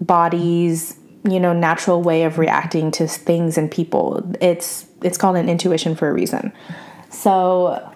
body's, 0.00 0.96
you 1.24 1.40
know, 1.40 1.52
natural 1.52 2.02
way 2.02 2.24
of 2.24 2.38
reacting 2.38 2.90
to 2.92 3.08
things 3.08 3.58
and 3.58 3.70
people. 3.70 4.34
It's 4.40 4.86
it's 5.02 5.18
called 5.18 5.36
an 5.36 5.48
intuition 5.48 5.96
for 5.96 6.08
a 6.08 6.12
reason. 6.12 6.52
So 7.10 7.93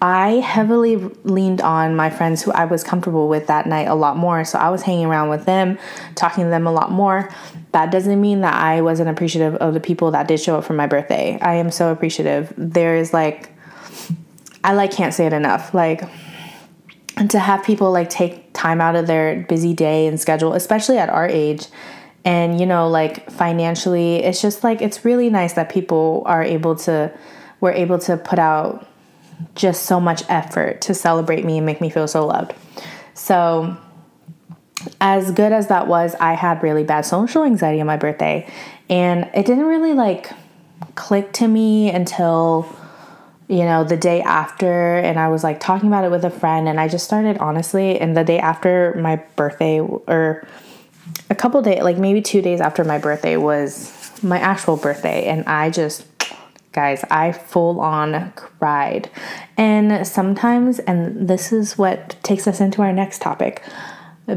I 0.00 0.34
heavily 0.34 0.96
leaned 1.24 1.60
on 1.60 1.96
my 1.96 2.08
friends 2.08 2.42
who 2.42 2.52
I 2.52 2.66
was 2.66 2.84
comfortable 2.84 3.28
with 3.28 3.48
that 3.48 3.66
night 3.66 3.88
a 3.88 3.94
lot 3.94 4.16
more. 4.16 4.44
So 4.44 4.58
I 4.58 4.70
was 4.70 4.82
hanging 4.82 5.06
around 5.06 5.28
with 5.28 5.44
them, 5.44 5.78
talking 6.14 6.44
to 6.44 6.50
them 6.50 6.66
a 6.66 6.72
lot 6.72 6.92
more. 6.92 7.32
That 7.72 7.90
doesn't 7.90 8.20
mean 8.20 8.42
that 8.42 8.54
I 8.54 8.80
wasn't 8.80 9.08
appreciative 9.08 9.56
of 9.56 9.74
the 9.74 9.80
people 9.80 10.12
that 10.12 10.28
did 10.28 10.40
show 10.40 10.58
up 10.58 10.64
for 10.64 10.74
my 10.74 10.86
birthday. 10.86 11.38
I 11.40 11.54
am 11.54 11.70
so 11.70 11.90
appreciative. 11.90 12.52
There 12.56 12.96
is 12.96 13.12
like, 13.12 13.50
I 14.62 14.74
like 14.74 14.92
can't 14.92 15.12
say 15.12 15.26
it 15.26 15.32
enough. 15.32 15.74
Like, 15.74 16.08
to 17.30 17.38
have 17.40 17.64
people 17.64 17.90
like 17.90 18.08
take 18.08 18.52
time 18.52 18.80
out 18.80 18.94
of 18.94 19.08
their 19.08 19.44
busy 19.48 19.74
day 19.74 20.06
and 20.06 20.20
schedule, 20.20 20.52
especially 20.52 20.98
at 20.98 21.08
our 21.08 21.26
age, 21.26 21.66
and 22.24 22.60
you 22.60 22.66
know, 22.66 22.88
like 22.88 23.28
financially, 23.30 24.16
it's 24.16 24.40
just 24.40 24.62
like 24.62 24.80
it's 24.80 25.04
really 25.04 25.30
nice 25.30 25.54
that 25.54 25.68
people 25.68 26.22
are 26.26 26.42
able 26.42 26.76
to, 26.76 27.12
we're 27.60 27.72
able 27.72 27.98
to 27.98 28.16
put 28.16 28.38
out 28.38 28.86
just 29.54 29.84
so 29.84 30.00
much 30.00 30.22
effort 30.28 30.80
to 30.82 30.94
celebrate 30.94 31.44
me 31.44 31.58
and 31.58 31.66
make 31.66 31.80
me 31.80 31.90
feel 31.90 32.08
so 32.08 32.26
loved. 32.26 32.54
So, 33.14 33.76
as 35.00 35.32
good 35.32 35.52
as 35.52 35.68
that 35.68 35.88
was, 35.88 36.14
I 36.20 36.34
had 36.34 36.62
really 36.62 36.84
bad 36.84 37.02
social 37.02 37.44
anxiety 37.44 37.80
on 37.80 37.86
my 37.86 37.96
birthday, 37.96 38.48
and 38.88 39.28
it 39.34 39.44
didn't 39.46 39.66
really 39.66 39.92
like 39.92 40.30
click 40.94 41.32
to 41.32 41.48
me 41.48 41.90
until 41.90 42.74
you 43.48 43.64
know 43.64 43.82
the 43.82 43.96
day 43.96 44.20
after. 44.20 44.98
And 44.98 45.18
I 45.18 45.28
was 45.28 45.42
like 45.42 45.58
talking 45.58 45.88
about 45.88 46.04
it 46.04 46.10
with 46.10 46.24
a 46.24 46.30
friend. 46.30 46.68
And 46.68 46.78
I 46.78 46.88
just 46.88 47.04
started 47.04 47.38
honestly 47.38 47.98
and 47.98 48.16
the 48.16 48.24
day 48.24 48.38
after 48.38 48.94
my 49.00 49.16
birthday 49.36 49.80
or 49.80 50.46
a 51.30 51.34
couple 51.34 51.60
days 51.62 51.82
like 51.82 51.96
maybe 51.96 52.20
2 52.20 52.42
days 52.42 52.60
after 52.60 52.84
my 52.84 52.98
birthday 52.98 53.36
was 53.36 53.92
my 54.22 54.38
actual 54.38 54.76
birthday. 54.76 55.24
And 55.24 55.44
I 55.46 55.70
just 55.70 56.17
guys, 56.72 57.04
I 57.10 57.32
full 57.32 57.80
on 57.80 58.32
cried. 58.32 59.10
And 59.56 60.06
sometimes, 60.06 60.78
and 60.80 61.28
this 61.28 61.52
is 61.52 61.78
what 61.78 62.16
takes 62.22 62.46
us 62.46 62.60
into 62.60 62.82
our 62.82 62.92
next 62.92 63.20
topic 63.22 63.62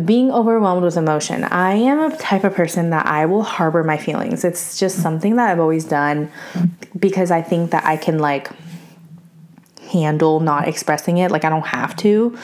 being 0.05 0.31
overwhelmed 0.31 0.83
with 0.83 0.95
emotion. 0.95 1.43
I 1.43 1.73
am 1.73 1.99
a 1.99 2.15
type 2.15 2.45
of 2.45 2.55
person 2.55 2.91
that 2.91 3.05
I 3.05 3.25
will 3.25 3.43
harbor 3.43 3.83
my 3.83 3.97
feelings. 3.97 4.45
It's 4.45 4.79
just 4.79 5.01
something 5.01 5.35
that 5.35 5.49
I've 5.49 5.59
always 5.59 5.83
done 5.83 6.31
because 6.97 7.29
I 7.29 7.41
think 7.41 7.71
that 7.71 7.83
I 7.85 7.97
can 7.97 8.19
like 8.19 8.49
handle 9.91 10.39
not 10.39 10.69
expressing 10.69 11.17
it. 11.17 11.29
Like 11.29 11.43
I 11.43 11.49
don't 11.49 11.67
have 11.67 11.95
to. 11.97 12.37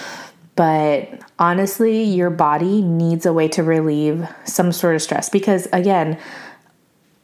But 0.57 1.21
honestly, 1.39 2.03
your 2.03 2.29
body 2.29 2.81
needs 2.81 3.25
a 3.25 3.31
way 3.31 3.47
to 3.49 3.63
relieve 3.63 4.27
some 4.43 4.73
sort 4.73 4.95
of 4.95 5.01
stress 5.01 5.29
because 5.29 5.67
again, 5.71 6.19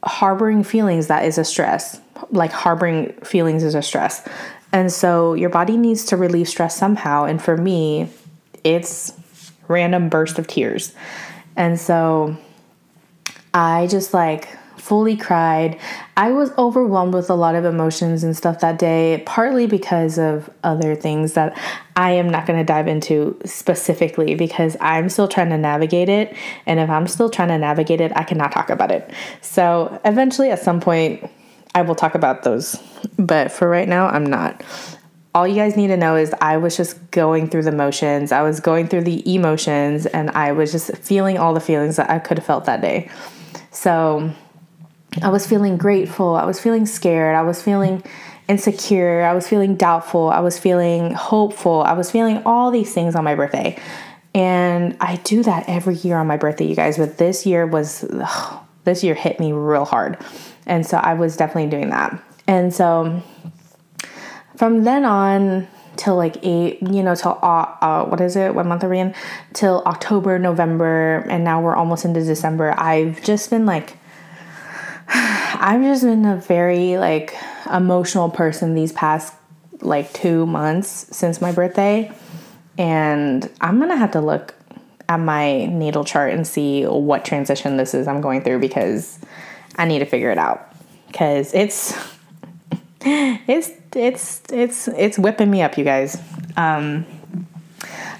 harboring 0.04 0.62
feelings 0.64 1.06
that 1.08 1.24
is 1.24 1.38
a 1.38 1.44
stress 1.44 2.00
like 2.30 2.52
harboring 2.52 3.12
feelings 3.24 3.62
is 3.62 3.74
a 3.74 3.82
stress. 3.82 4.26
And 4.72 4.92
so 4.92 5.34
your 5.34 5.50
body 5.50 5.76
needs 5.76 6.04
to 6.06 6.16
relieve 6.16 6.48
stress 6.48 6.76
somehow. 6.76 7.24
And 7.24 7.40
for 7.40 7.56
me, 7.56 8.08
it's 8.64 9.12
random 9.68 10.08
burst 10.08 10.38
of 10.38 10.46
tears. 10.46 10.94
And 11.56 11.78
so 11.78 12.36
I 13.52 13.86
just 13.86 14.12
like 14.12 14.48
fully 14.84 15.16
cried. 15.16 15.80
I 16.14 16.30
was 16.30 16.50
overwhelmed 16.58 17.14
with 17.14 17.30
a 17.30 17.34
lot 17.34 17.54
of 17.54 17.64
emotions 17.64 18.22
and 18.22 18.36
stuff 18.36 18.60
that 18.60 18.78
day, 18.78 19.22
partly 19.24 19.66
because 19.66 20.18
of 20.18 20.50
other 20.62 20.94
things 20.94 21.32
that 21.32 21.58
I 21.96 22.10
am 22.12 22.28
not 22.28 22.46
going 22.46 22.58
to 22.58 22.66
dive 22.66 22.86
into 22.86 23.40
specifically 23.46 24.34
because 24.34 24.76
I'm 24.82 25.08
still 25.08 25.26
trying 25.26 25.48
to 25.48 25.56
navigate 25.56 26.10
it. 26.10 26.36
And 26.66 26.78
if 26.78 26.90
I'm 26.90 27.06
still 27.06 27.30
trying 27.30 27.48
to 27.48 27.56
navigate 27.56 28.02
it, 28.02 28.12
I 28.14 28.24
cannot 28.24 28.52
talk 28.52 28.68
about 28.68 28.90
it. 28.90 29.10
So 29.40 29.98
eventually, 30.04 30.50
at 30.50 30.58
some 30.58 30.80
point, 30.80 31.30
I 31.74 31.80
will 31.80 31.94
talk 31.94 32.14
about 32.14 32.42
those. 32.42 32.76
But 33.18 33.50
for 33.50 33.70
right 33.70 33.88
now, 33.88 34.08
I'm 34.08 34.26
not. 34.26 34.62
All 35.34 35.48
you 35.48 35.54
guys 35.54 35.78
need 35.78 35.88
to 35.88 35.96
know 35.96 36.14
is 36.14 36.34
I 36.42 36.58
was 36.58 36.76
just 36.76 37.10
going 37.10 37.48
through 37.48 37.62
the 37.62 37.72
motions. 37.72 38.32
I 38.32 38.42
was 38.42 38.60
going 38.60 38.88
through 38.88 39.04
the 39.04 39.34
emotions 39.34 40.04
and 40.04 40.30
I 40.32 40.52
was 40.52 40.72
just 40.72 40.94
feeling 40.98 41.38
all 41.38 41.54
the 41.54 41.60
feelings 41.60 41.96
that 41.96 42.10
I 42.10 42.18
could 42.18 42.36
have 42.36 42.46
felt 42.46 42.66
that 42.66 42.82
day. 42.82 43.10
So 43.70 44.30
I 45.22 45.28
was 45.28 45.46
feeling 45.46 45.76
grateful. 45.76 46.34
I 46.34 46.44
was 46.44 46.60
feeling 46.60 46.86
scared. 46.86 47.36
I 47.36 47.42
was 47.42 47.62
feeling 47.62 48.02
insecure. 48.48 49.22
I 49.22 49.32
was 49.32 49.48
feeling 49.48 49.76
doubtful. 49.76 50.28
I 50.28 50.40
was 50.40 50.58
feeling 50.58 51.12
hopeful. 51.12 51.82
I 51.82 51.92
was 51.92 52.10
feeling 52.10 52.42
all 52.44 52.70
these 52.70 52.92
things 52.92 53.14
on 53.14 53.24
my 53.24 53.34
birthday. 53.34 53.78
And 54.34 54.96
I 55.00 55.16
do 55.16 55.42
that 55.44 55.68
every 55.68 55.94
year 55.94 56.18
on 56.18 56.26
my 56.26 56.36
birthday, 56.36 56.66
you 56.66 56.74
guys. 56.74 56.98
But 56.98 57.18
this 57.18 57.46
year 57.46 57.66
was, 57.66 58.04
ugh, 58.04 58.64
this 58.84 59.04
year 59.04 59.14
hit 59.14 59.38
me 59.38 59.52
real 59.52 59.84
hard. 59.84 60.18
And 60.66 60.84
so 60.84 60.96
I 60.96 61.14
was 61.14 61.36
definitely 61.36 61.70
doing 61.70 61.90
that. 61.90 62.20
And 62.46 62.74
so 62.74 63.22
from 64.56 64.84
then 64.84 65.04
on 65.04 65.68
till 65.96 66.16
like 66.16 66.36
eight, 66.42 66.82
you 66.82 67.02
know, 67.02 67.14
till 67.14 67.38
uh, 67.42 67.66
uh, 67.80 68.04
what 68.06 68.20
is 68.20 68.36
it? 68.36 68.54
What 68.54 68.66
month 68.66 68.82
are 68.82 68.88
we 68.88 68.98
in? 68.98 69.14
Till 69.52 69.82
October, 69.86 70.38
November, 70.38 71.24
and 71.30 71.44
now 71.44 71.62
we're 71.62 71.76
almost 71.76 72.04
into 72.04 72.22
December. 72.24 72.74
I've 72.76 73.22
just 73.22 73.50
been 73.50 73.66
like, 73.66 73.96
I've 75.64 75.80
just 75.80 76.02
been 76.02 76.26
a 76.26 76.36
very 76.36 76.98
like 76.98 77.34
emotional 77.72 78.28
person 78.28 78.74
these 78.74 78.92
past 78.92 79.32
like 79.80 80.12
two 80.12 80.44
months 80.44 81.06
since 81.10 81.40
my 81.40 81.52
birthday. 81.52 82.12
And 82.76 83.50
I'm 83.62 83.80
gonna 83.80 83.96
have 83.96 84.10
to 84.10 84.20
look 84.20 84.54
at 85.08 85.16
my 85.20 85.64
natal 85.64 86.04
chart 86.04 86.34
and 86.34 86.46
see 86.46 86.84
what 86.84 87.24
transition 87.24 87.78
this 87.78 87.94
is 87.94 88.06
I'm 88.06 88.20
going 88.20 88.42
through 88.42 88.58
because 88.58 89.18
I 89.76 89.86
need 89.86 90.00
to 90.00 90.04
figure 90.04 90.30
it 90.30 90.36
out 90.36 90.70
because 91.06 91.54
it's 91.54 91.96
it's 93.00 93.70
it's 93.96 94.42
it's 94.52 94.88
it's 94.88 95.18
whipping 95.18 95.50
me 95.50 95.62
up, 95.62 95.78
you 95.78 95.84
guys. 95.84 96.20
Um, 96.58 97.06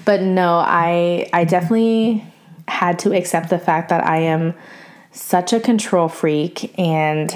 but 0.03 0.23
no, 0.23 0.55
I 0.55 1.29
I 1.31 1.43
definitely 1.43 2.25
had 2.67 2.97
to 2.99 3.15
accept 3.15 3.51
the 3.51 3.59
fact 3.59 3.89
that 3.89 4.03
I 4.03 4.17
am 4.21 4.55
such 5.15 5.53
a 5.53 5.59
control 5.59 6.07
freak 6.07 6.77
and 6.77 7.35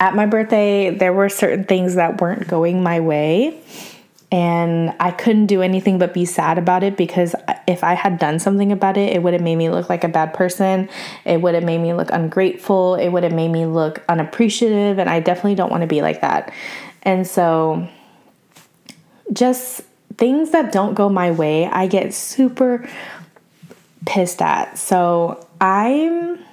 at 0.00 0.14
my 0.14 0.26
birthday, 0.26 0.90
there 0.90 1.12
were 1.12 1.28
certain 1.28 1.64
things 1.64 1.94
that 1.94 2.20
weren't 2.20 2.46
going 2.48 2.82
my 2.82 3.00
way. 3.00 3.58
And 4.32 4.92
I 4.98 5.12
couldn't 5.12 5.46
do 5.46 5.62
anything 5.62 5.98
but 5.98 6.12
be 6.12 6.24
sad 6.24 6.58
about 6.58 6.82
it 6.82 6.96
because 6.96 7.36
if 7.68 7.84
I 7.84 7.94
had 7.94 8.18
done 8.18 8.40
something 8.40 8.72
about 8.72 8.96
it, 8.96 9.14
it 9.14 9.22
would 9.22 9.32
have 9.32 9.42
made 9.42 9.56
me 9.56 9.70
look 9.70 9.88
like 9.88 10.02
a 10.02 10.08
bad 10.08 10.34
person. 10.34 10.88
It 11.24 11.40
would 11.40 11.54
have 11.54 11.62
made 11.62 11.78
me 11.78 11.94
look 11.94 12.10
ungrateful. 12.10 12.96
It 12.96 13.10
would 13.10 13.22
have 13.22 13.32
made 13.32 13.48
me 13.48 13.64
look 13.64 14.02
unappreciative. 14.08 14.98
And 14.98 15.08
I 15.08 15.20
definitely 15.20 15.54
don't 15.54 15.70
want 15.70 15.82
to 15.82 15.86
be 15.86 16.02
like 16.02 16.20
that. 16.22 16.52
And 17.02 17.26
so, 17.26 17.88
just 19.32 19.82
things 20.18 20.50
that 20.50 20.72
don't 20.72 20.94
go 20.94 21.08
my 21.08 21.30
way, 21.30 21.66
I 21.66 21.86
get 21.86 22.12
super 22.12 22.88
pissed 24.04 24.42
at. 24.42 24.78
So, 24.78 25.46
I'm 25.60 26.43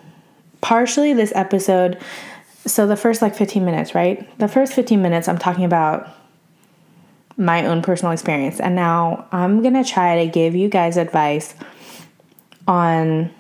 partially 0.62 1.14
this 1.14 1.32
episode 1.36 2.02
so 2.66 2.86
the 2.86 2.96
first 2.96 3.22
like 3.22 3.36
15 3.36 3.66
minutes, 3.66 3.96
right? 3.96 4.38
The 4.38 4.48
first 4.48 4.74
15 4.74 5.02
minutes, 5.02 5.28
I'm 5.28 5.38
talking 5.38 5.66
about 5.66 6.08
my 7.38 7.66
own 7.66 7.82
personal 7.82 8.12
experience. 8.12 8.60
And 8.60 8.76
now 8.76 9.28
I'm 9.32 9.62
going 9.62 9.74
to 9.74 9.84
try 9.84 10.24
to 10.24 10.32
give 10.32 10.56
you 10.56 10.70
guys 10.70 10.98
advice 10.98 11.56
on 12.68 13.32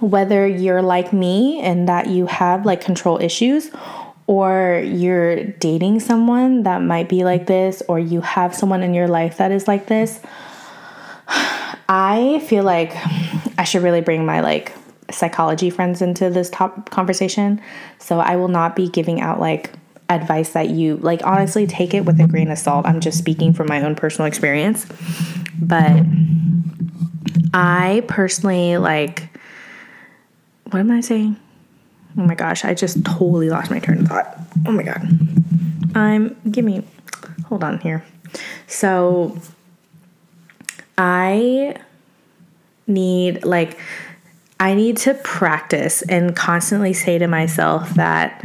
whether 0.00 0.46
you're 0.46 0.82
like 0.82 1.12
me 1.12 1.60
and 1.60 1.88
that 1.88 2.08
you 2.08 2.26
have 2.26 2.66
like 2.66 2.80
control 2.80 3.20
issues 3.20 3.70
or 4.26 4.82
you're 4.84 5.44
dating 5.44 6.00
someone 6.00 6.64
that 6.64 6.82
might 6.82 7.08
be 7.08 7.22
like 7.22 7.46
this 7.46 7.82
or 7.88 7.98
you 7.98 8.20
have 8.22 8.54
someone 8.54 8.82
in 8.82 8.94
your 8.94 9.06
life 9.06 9.36
that 9.36 9.52
is 9.52 9.68
like 9.68 9.86
this. 9.86 10.20
I 11.88 12.42
feel 12.46 12.64
like 12.64 12.92
I 13.58 13.64
should 13.64 13.82
really 13.82 14.00
bring 14.00 14.24
my 14.24 14.40
like 14.40 14.72
psychology 15.12 15.70
friends 15.70 16.02
into 16.02 16.30
this 16.30 16.50
top 16.50 16.90
conversation. 16.90 17.60
So 17.98 18.18
I 18.20 18.36
will 18.36 18.48
not 18.48 18.76
be 18.76 18.88
giving 18.88 19.20
out 19.20 19.40
like 19.40 19.72
advice 20.08 20.50
that 20.50 20.70
you 20.70 20.96
like 20.98 21.24
honestly 21.24 21.66
take 21.66 21.94
it 21.94 22.04
with 22.04 22.20
a 22.20 22.26
grain 22.26 22.50
of 22.50 22.58
salt. 22.58 22.86
I'm 22.86 23.00
just 23.00 23.18
speaking 23.18 23.52
from 23.52 23.68
my 23.68 23.82
own 23.82 23.94
personal 23.94 24.26
experience. 24.26 24.86
But 25.58 26.04
I 27.54 28.02
personally 28.08 28.78
like 28.78 29.28
what 30.70 30.80
am 30.80 30.90
I 30.90 31.02
saying? 31.02 31.36
Oh 32.16 32.22
my 32.22 32.34
gosh, 32.34 32.64
I 32.64 32.72
just 32.72 33.04
totally 33.04 33.50
lost 33.50 33.70
my 33.70 33.78
train 33.78 34.00
of 34.00 34.08
thought. 34.08 34.38
Oh 34.66 34.72
my 34.72 34.82
god. 34.82 35.06
I'm 35.94 36.36
give 36.50 36.64
me 36.64 36.84
hold 37.46 37.64
on 37.64 37.78
here. 37.78 38.04
So 38.66 39.38
I 40.96 41.76
need 42.86 43.44
like 43.44 43.78
I 44.62 44.74
need 44.74 44.96
to 44.98 45.14
practice 45.14 46.02
and 46.02 46.36
constantly 46.36 46.92
say 46.92 47.18
to 47.18 47.26
myself 47.26 47.90
that 47.94 48.44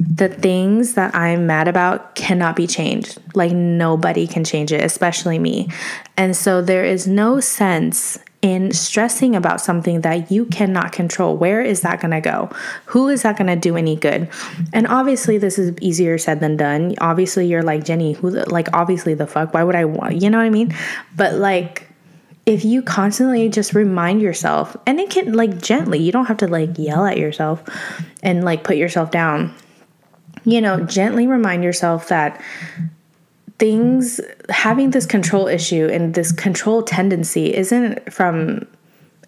the 0.00 0.28
things 0.28 0.94
that 0.94 1.14
I'm 1.14 1.46
mad 1.46 1.68
about 1.68 2.16
cannot 2.16 2.56
be 2.56 2.66
changed. 2.66 3.20
Like 3.36 3.52
nobody 3.52 4.26
can 4.26 4.42
change 4.42 4.72
it, 4.72 4.82
especially 4.82 5.38
me. 5.38 5.68
And 6.16 6.36
so 6.36 6.62
there 6.62 6.84
is 6.84 7.06
no 7.06 7.38
sense 7.38 8.18
in 8.42 8.72
stressing 8.72 9.36
about 9.36 9.60
something 9.60 10.00
that 10.00 10.32
you 10.32 10.46
cannot 10.46 10.90
control. 10.90 11.36
Where 11.36 11.62
is 11.62 11.82
that 11.82 12.00
going 12.00 12.10
to 12.10 12.20
go? 12.20 12.50
Who 12.86 13.06
is 13.06 13.22
that 13.22 13.38
going 13.38 13.46
to 13.46 13.54
do 13.54 13.76
any 13.76 13.94
good? 13.94 14.28
And 14.72 14.88
obviously, 14.88 15.38
this 15.38 15.60
is 15.60 15.78
easier 15.80 16.18
said 16.18 16.40
than 16.40 16.56
done. 16.56 16.96
Obviously, 17.00 17.46
you're 17.46 17.62
like, 17.62 17.84
Jenny, 17.84 18.14
who, 18.14 18.30
like, 18.30 18.66
obviously, 18.72 19.14
the 19.14 19.28
fuck? 19.28 19.54
Why 19.54 19.62
would 19.62 19.76
I 19.76 19.84
want, 19.84 20.20
you 20.20 20.28
know 20.28 20.38
what 20.38 20.44
I 20.44 20.50
mean? 20.50 20.74
But 21.14 21.34
like, 21.34 21.86
if 22.44 22.64
you 22.64 22.82
constantly 22.82 23.48
just 23.48 23.74
remind 23.74 24.20
yourself, 24.20 24.76
and 24.86 24.98
it 24.98 25.10
can 25.10 25.32
like 25.32 25.60
gently, 25.60 25.98
you 25.98 26.10
don't 26.10 26.26
have 26.26 26.38
to 26.38 26.48
like 26.48 26.76
yell 26.78 27.06
at 27.06 27.16
yourself 27.16 27.62
and 28.22 28.44
like 28.44 28.64
put 28.64 28.76
yourself 28.76 29.10
down. 29.10 29.54
You 30.44 30.60
know, 30.60 30.84
gently 30.84 31.26
remind 31.26 31.62
yourself 31.62 32.08
that 32.08 32.42
things 33.58 34.20
having 34.48 34.90
this 34.90 35.06
control 35.06 35.46
issue 35.46 35.88
and 35.92 36.14
this 36.14 36.32
control 36.32 36.82
tendency 36.82 37.54
isn't 37.54 38.12
from 38.12 38.66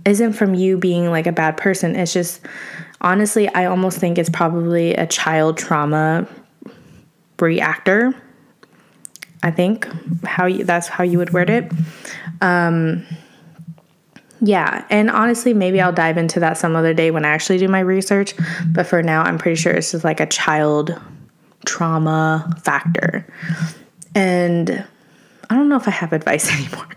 isn't 0.04 0.32
from 0.34 0.54
you 0.54 0.76
being 0.76 1.10
like 1.10 1.26
a 1.26 1.32
bad 1.32 1.56
person. 1.56 1.94
It's 1.94 2.12
just 2.12 2.40
honestly, 3.00 3.48
I 3.48 3.66
almost 3.66 3.98
think 3.98 4.18
it's 4.18 4.28
probably 4.28 4.94
a 4.94 5.06
child 5.06 5.56
trauma 5.56 6.26
reactor 7.38 8.14
I 9.44 9.50
think 9.50 9.86
how 10.34 10.46
you, 10.46 10.64
that's 10.64 10.88
how 10.88 11.04
you 11.04 11.18
would 11.18 11.32
word 11.32 11.48
it. 11.48 11.70
Um, 12.40 13.06
yeah, 14.40 14.84
and 14.90 15.08
honestly, 15.08 15.54
maybe 15.54 15.80
I'll 15.80 15.92
dive 15.92 16.18
into 16.18 16.40
that 16.40 16.58
some 16.58 16.74
other 16.74 16.92
day 16.92 17.12
when 17.12 17.24
I 17.24 17.28
actually 17.28 17.58
do 17.58 17.68
my 17.68 17.78
research. 17.78 18.34
But 18.66 18.86
for 18.86 19.00
now, 19.00 19.22
I'm 19.22 19.38
pretty 19.38 19.54
sure 19.54 19.72
it's 19.72 19.92
just 19.92 20.04
like 20.04 20.18
a 20.18 20.26
child 20.26 21.00
trauma 21.64 22.52
factor. 22.62 23.26
And 24.14 24.84
I 25.48 25.54
don't 25.54 25.68
know 25.68 25.76
if 25.76 25.86
I 25.86 25.92
have 25.92 26.12
advice 26.12 26.52
anymore. 26.58 26.88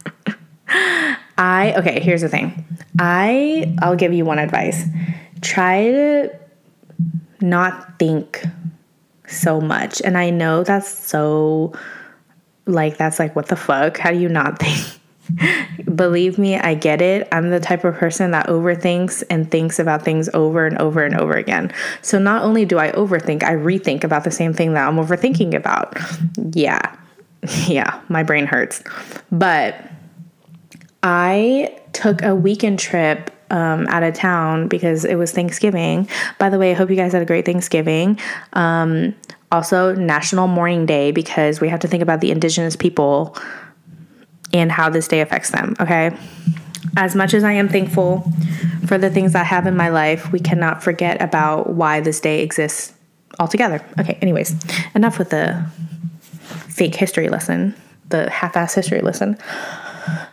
I 1.37 1.75
okay, 1.77 1.99
here's 1.99 2.21
the 2.21 2.29
thing. 2.29 2.65
I 2.99 3.75
I'll 3.83 3.95
give 3.95 4.13
you 4.13 4.25
one 4.25 4.39
advice. 4.39 4.83
Try 5.41 5.91
to 5.91 6.39
not 7.39 7.99
think 7.99 8.43
so 9.27 9.61
much. 9.61 10.01
And 10.01 10.17
I 10.17 10.31
know 10.31 10.63
that's 10.63 10.89
so 10.89 11.73
like, 12.67 12.97
that's 12.97 13.19
like, 13.19 13.35
what 13.35 13.47
the 13.47 13.55
fuck? 13.55 13.97
How 13.97 14.11
do 14.11 14.17
you 14.17 14.29
not 14.29 14.59
think? 14.61 14.99
Believe 15.93 16.37
me, 16.37 16.55
I 16.55 16.73
get 16.73 17.01
it. 17.01 17.27
I'm 17.31 17.49
the 17.49 17.59
type 17.59 17.83
of 17.83 17.95
person 17.95 18.31
that 18.31 18.47
overthinks 18.47 19.23
and 19.29 19.49
thinks 19.49 19.79
about 19.79 20.03
things 20.03 20.29
over 20.33 20.65
and 20.65 20.77
over 20.77 21.03
and 21.03 21.15
over 21.19 21.33
again. 21.33 21.73
So 22.01 22.17
not 22.17 22.43
only 22.43 22.65
do 22.65 22.77
I 22.77 22.91
overthink, 22.91 23.43
I 23.43 23.53
rethink 23.53 24.03
about 24.03 24.23
the 24.23 24.31
same 24.31 24.53
thing 24.53 24.73
that 24.73 24.87
I'm 24.87 24.95
overthinking 24.95 25.53
about. 25.53 25.97
Yeah. 26.53 26.95
Yeah, 27.67 28.01
my 28.09 28.23
brain 28.23 28.45
hurts. 28.45 28.83
But 29.31 29.89
I 31.03 31.79
took 31.93 32.21
a 32.23 32.35
weekend 32.35 32.79
trip 32.79 33.31
um, 33.51 33.87
out 33.87 34.03
of 34.03 34.13
town 34.15 34.67
because 34.67 35.05
it 35.05 35.15
was 35.15 35.31
Thanksgiving. 35.31 36.09
By 36.39 36.49
the 36.49 36.59
way, 36.59 36.71
I 36.71 36.73
hope 36.73 36.89
you 36.89 36.95
guys 36.95 37.13
had 37.13 37.21
a 37.21 37.25
great 37.25 37.45
Thanksgiving. 37.45 38.19
Um, 38.53 39.15
also, 39.51 39.95
National 39.95 40.47
Mourning 40.47 40.85
Day 40.85 41.11
because 41.11 41.61
we 41.61 41.69
have 41.69 41.79
to 41.81 41.87
think 41.87 42.03
about 42.03 42.21
the 42.21 42.31
indigenous 42.31 42.75
people 42.75 43.37
and 44.53 44.71
how 44.71 44.89
this 44.89 45.07
day 45.07 45.21
affects 45.21 45.51
them, 45.51 45.75
okay? 45.79 46.15
As 46.95 47.15
much 47.15 47.33
as 47.33 47.43
I 47.43 47.53
am 47.53 47.69
thankful 47.69 48.29
for 48.87 48.97
the 48.97 49.09
things 49.09 49.35
I 49.35 49.43
have 49.43 49.67
in 49.67 49.75
my 49.75 49.89
life, 49.89 50.31
we 50.31 50.39
cannot 50.39 50.83
forget 50.83 51.21
about 51.21 51.69
why 51.69 52.01
this 52.01 52.19
day 52.19 52.41
exists 52.41 52.93
altogether. 53.39 53.83
Okay, 53.99 54.17
anyways, 54.21 54.55
enough 54.95 55.19
with 55.19 55.29
the 55.29 55.65
fake 56.69 56.95
history 56.95 57.29
lesson, 57.29 57.75
the 58.09 58.29
half 58.29 58.55
ass 58.57 58.73
history 58.73 59.01
lesson. 59.01 59.37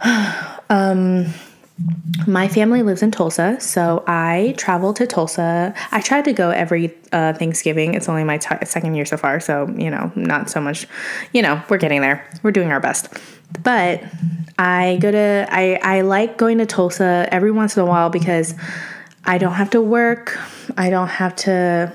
um, 0.70 1.26
my 2.26 2.46
family 2.46 2.82
lives 2.82 3.02
in 3.02 3.10
Tulsa, 3.10 3.60
so 3.60 4.04
I 4.06 4.54
travel 4.56 4.94
to 4.94 5.06
Tulsa. 5.06 5.74
I 5.90 6.00
try 6.00 6.22
to 6.22 6.32
go 6.32 6.50
every 6.50 6.94
uh, 7.12 7.32
Thanksgiving. 7.32 7.94
It's 7.94 8.08
only 8.08 8.22
my 8.22 8.38
t- 8.38 8.54
second 8.64 8.94
year 8.94 9.04
so 9.04 9.16
far, 9.16 9.40
so 9.40 9.68
you 9.76 9.90
know, 9.90 10.12
not 10.14 10.50
so 10.50 10.60
much. 10.60 10.86
You 11.32 11.42
know, 11.42 11.60
we're 11.68 11.78
getting 11.78 12.00
there. 12.00 12.28
We're 12.42 12.52
doing 12.52 12.70
our 12.70 12.80
best. 12.80 13.08
But 13.62 14.02
I 14.58 14.98
go 15.00 15.10
to 15.10 15.46
I 15.50 15.80
I 15.82 16.00
like 16.02 16.38
going 16.38 16.58
to 16.58 16.66
Tulsa 16.66 17.28
every 17.32 17.50
once 17.50 17.76
in 17.76 17.82
a 17.82 17.86
while 17.86 18.08
because 18.08 18.54
I 19.24 19.38
don't 19.38 19.54
have 19.54 19.70
to 19.70 19.80
work. 19.80 20.38
I 20.76 20.90
don't 20.90 21.08
have 21.08 21.34
to. 21.36 21.92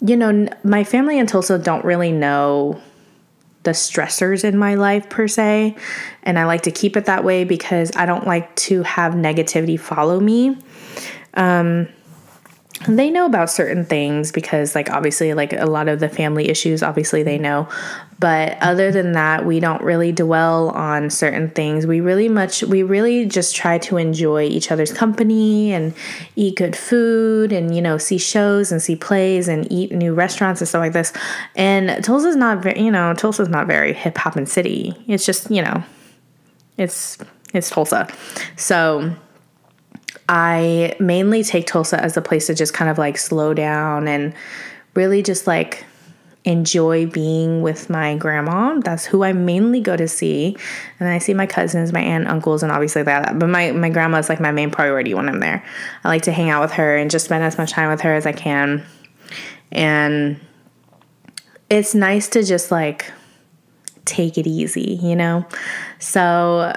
You 0.00 0.16
know, 0.16 0.48
my 0.64 0.84
family 0.84 1.18
in 1.18 1.26
Tulsa 1.26 1.58
don't 1.58 1.84
really 1.84 2.10
know 2.10 2.80
the 3.62 3.70
stressors 3.70 4.44
in 4.44 4.56
my 4.58 4.74
life 4.74 5.08
per 5.08 5.28
se. 5.28 5.76
And 6.22 6.38
I 6.38 6.44
like 6.44 6.62
to 6.62 6.70
keep 6.70 6.96
it 6.96 7.06
that 7.06 7.24
way 7.24 7.44
because 7.44 7.94
I 7.96 8.06
don't 8.06 8.26
like 8.26 8.54
to 8.56 8.82
have 8.82 9.14
negativity 9.14 9.78
follow 9.78 10.20
me. 10.20 10.56
Um, 11.34 11.88
they 12.88 13.10
know 13.10 13.26
about 13.26 13.50
certain 13.50 13.84
things 13.84 14.32
because 14.32 14.74
like 14.74 14.90
obviously 14.90 15.34
like 15.34 15.52
a 15.52 15.66
lot 15.66 15.88
of 15.88 16.00
the 16.00 16.08
family 16.08 16.48
issues 16.48 16.82
obviously 16.82 17.22
they 17.22 17.38
know 17.38 17.68
but 18.22 18.56
other 18.62 18.92
than 18.92 19.10
that 19.14 19.44
we 19.44 19.58
don't 19.58 19.82
really 19.82 20.12
dwell 20.12 20.70
on 20.70 21.10
certain 21.10 21.50
things. 21.50 21.88
We 21.88 22.00
really 22.00 22.28
much 22.28 22.62
we 22.62 22.84
really 22.84 23.26
just 23.26 23.56
try 23.56 23.78
to 23.78 23.96
enjoy 23.96 24.44
each 24.44 24.70
other's 24.70 24.92
company 24.92 25.72
and 25.72 25.92
eat 26.36 26.54
good 26.54 26.76
food 26.76 27.50
and 27.50 27.74
you 27.74 27.82
know 27.82 27.98
see 27.98 28.18
shows 28.18 28.70
and 28.70 28.80
see 28.80 28.94
plays 28.94 29.48
and 29.48 29.66
eat 29.72 29.90
new 29.90 30.14
restaurants 30.14 30.60
and 30.60 30.68
stuff 30.68 30.78
like 30.78 30.92
this. 30.92 31.12
And 31.56 32.04
tulsa's 32.04 32.36
not 32.36 32.62
very 32.62 32.80
you 32.80 32.92
know 32.92 33.12
tulsa's 33.12 33.48
not 33.48 33.66
very 33.66 33.92
hip 33.92 34.16
hop 34.16 34.36
and 34.36 34.48
city. 34.48 34.94
It's 35.08 35.26
just 35.26 35.50
you 35.50 35.60
know 35.60 35.82
it's 36.78 37.18
it's 37.52 37.70
tulsa. 37.70 38.06
So 38.54 39.16
I 40.28 40.94
mainly 41.00 41.42
take 41.42 41.66
Tulsa 41.66 42.00
as 42.00 42.16
a 42.16 42.22
place 42.22 42.46
to 42.46 42.54
just 42.54 42.72
kind 42.72 42.88
of 42.88 42.98
like 42.98 43.18
slow 43.18 43.52
down 43.52 44.06
and 44.06 44.32
really 44.94 45.22
just 45.22 45.48
like 45.48 45.84
enjoy 46.44 47.06
being 47.06 47.62
with 47.62 47.88
my 47.88 48.16
grandma. 48.16 48.78
That's 48.80 49.04
who 49.04 49.22
I 49.22 49.32
mainly 49.32 49.80
go 49.80 49.96
to 49.96 50.08
see. 50.08 50.56
And 50.98 51.08
I 51.08 51.18
see 51.18 51.34
my 51.34 51.46
cousins, 51.46 51.92
my 51.92 52.00
aunt, 52.00 52.26
uncles, 52.26 52.62
and 52.62 52.72
obviously 52.72 53.04
that. 53.04 53.38
But 53.38 53.46
my, 53.48 53.70
my 53.72 53.90
grandma 53.90 54.18
is 54.18 54.28
like 54.28 54.40
my 54.40 54.50
main 54.50 54.70
priority 54.70 55.14
when 55.14 55.28
I'm 55.28 55.40
there. 55.40 55.64
I 56.02 56.08
like 56.08 56.22
to 56.22 56.32
hang 56.32 56.50
out 56.50 56.62
with 56.62 56.72
her 56.72 56.96
and 56.96 57.10
just 57.10 57.26
spend 57.26 57.44
as 57.44 57.58
much 57.58 57.70
time 57.70 57.90
with 57.90 58.00
her 58.00 58.14
as 58.14 58.26
I 58.26 58.32
can. 58.32 58.84
And 59.70 60.40
it's 61.70 61.94
nice 61.94 62.28
to 62.30 62.42
just 62.42 62.70
like 62.70 63.12
take 64.04 64.36
it 64.36 64.46
easy, 64.46 64.98
you 65.00 65.14
know? 65.14 65.46
So 66.00 66.74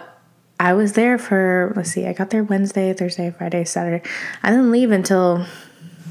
I 0.60 0.73
was 0.73 0.93
there 0.93 1.17
for, 1.17 1.73
let's 1.75 1.89
see, 1.89 2.06
I 2.06 2.13
got 2.13 2.30
there 2.30 2.43
Wednesday, 2.43 2.93
Thursday, 2.93 3.32
Friday, 3.32 3.65
Saturday. 3.65 4.08
I 4.43 4.51
didn't 4.51 4.71
leave 4.71 4.91
until 4.91 5.45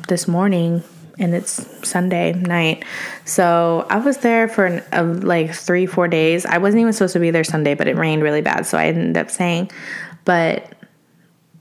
this 0.08 0.26
morning 0.26 0.82
and 1.18 1.34
it's 1.34 1.66
Sunday 1.88 2.32
night. 2.32 2.84
So 3.24 3.86
I 3.88 3.98
was 3.98 4.18
there 4.18 4.48
for 4.48 4.66
an, 4.66 5.20
like 5.20 5.54
three, 5.54 5.86
four 5.86 6.08
days. 6.08 6.44
I 6.46 6.58
wasn't 6.58 6.80
even 6.80 6.92
supposed 6.92 7.12
to 7.12 7.20
be 7.20 7.30
there 7.30 7.44
Sunday, 7.44 7.74
but 7.74 7.88
it 7.88 7.96
rained 7.96 8.22
really 8.22 8.40
bad. 8.40 8.66
So 8.66 8.78
I 8.78 8.86
ended 8.86 9.16
up 9.16 9.30
staying. 9.30 9.70
But 10.24 10.72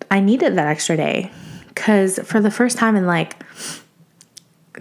I 0.09 0.19
needed 0.19 0.55
that 0.55 0.67
extra 0.67 0.97
day 0.97 1.31
because 1.67 2.19
for 2.19 2.39
the 2.39 2.51
first 2.51 2.77
time 2.77 2.95
in 2.95 3.05
like 3.05 3.35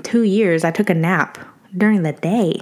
two 0.03 0.23
years, 0.23 0.65
I 0.65 0.71
took 0.71 0.91
a 0.91 0.95
nap 0.95 1.39
during 1.77 2.03
the 2.03 2.13
day 2.13 2.61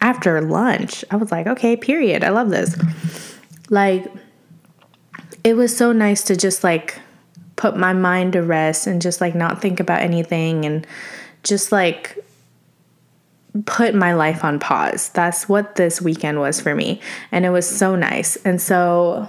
after 0.00 0.40
lunch. 0.40 1.04
I 1.10 1.16
was 1.16 1.30
like, 1.30 1.46
okay, 1.46 1.76
period. 1.76 2.24
I 2.24 2.30
love 2.30 2.50
this. 2.50 2.76
Like, 3.70 4.10
it 5.44 5.54
was 5.54 5.76
so 5.76 5.92
nice 5.92 6.22
to 6.24 6.36
just 6.36 6.62
like 6.62 6.98
put 7.56 7.76
my 7.76 7.92
mind 7.92 8.32
to 8.34 8.42
rest 8.42 8.86
and 8.86 9.02
just 9.02 9.20
like 9.20 9.34
not 9.34 9.60
think 9.60 9.80
about 9.80 10.00
anything 10.00 10.64
and 10.64 10.86
just 11.42 11.72
like 11.72 12.18
put 13.66 13.94
my 13.94 14.14
life 14.14 14.44
on 14.44 14.58
pause. 14.58 15.10
That's 15.10 15.48
what 15.48 15.76
this 15.76 16.00
weekend 16.00 16.40
was 16.40 16.60
for 16.60 16.74
me. 16.74 17.00
And 17.30 17.44
it 17.44 17.50
was 17.50 17.68
so 17.68 17.96
nice. 17.96 18.36
And 18.36 18.60
so 18.60 19.28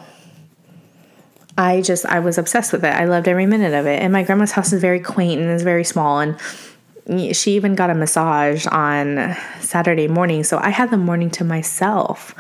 I 1.58 1.82
just 1.82 2.06
I 2.06 2.20
was 2.20 2.38
obsessed 2.38 2.72
with 2.72 2.84
it. 2.86 2.94
I 2.94 3.06
loved 3.06 3.28
every 3.28 3.46
minute 3.46 3.74
of 3.74 3.86
it. 3.86 4.02
And 4.02 4.14
my 4.14 4.24
grandma's 4.24 4.52
house 4.52 4.72
is 4.74 4.82
very 4.82 5.00
quaint 5.00 5.42
and 5.42 5.50
is 5.50 5.64
very 5.64 5.84
small 5.84 6.20
and 6.20 6.38
she 7.34 7.56
even 7.56 7.76
got 7.76 7.90
a 7.90 7.94
massage 7.94 8.66
on 8.68 9.36
Saturday 9.60 10.08
morning. 10.08 10.44
So 10.44 10.58
I 10.58 10.70
had 10.70 10.90
the 10.90 10.98
morning 10.98 11.30
to 11.32 11.44
myself 11.44 12.34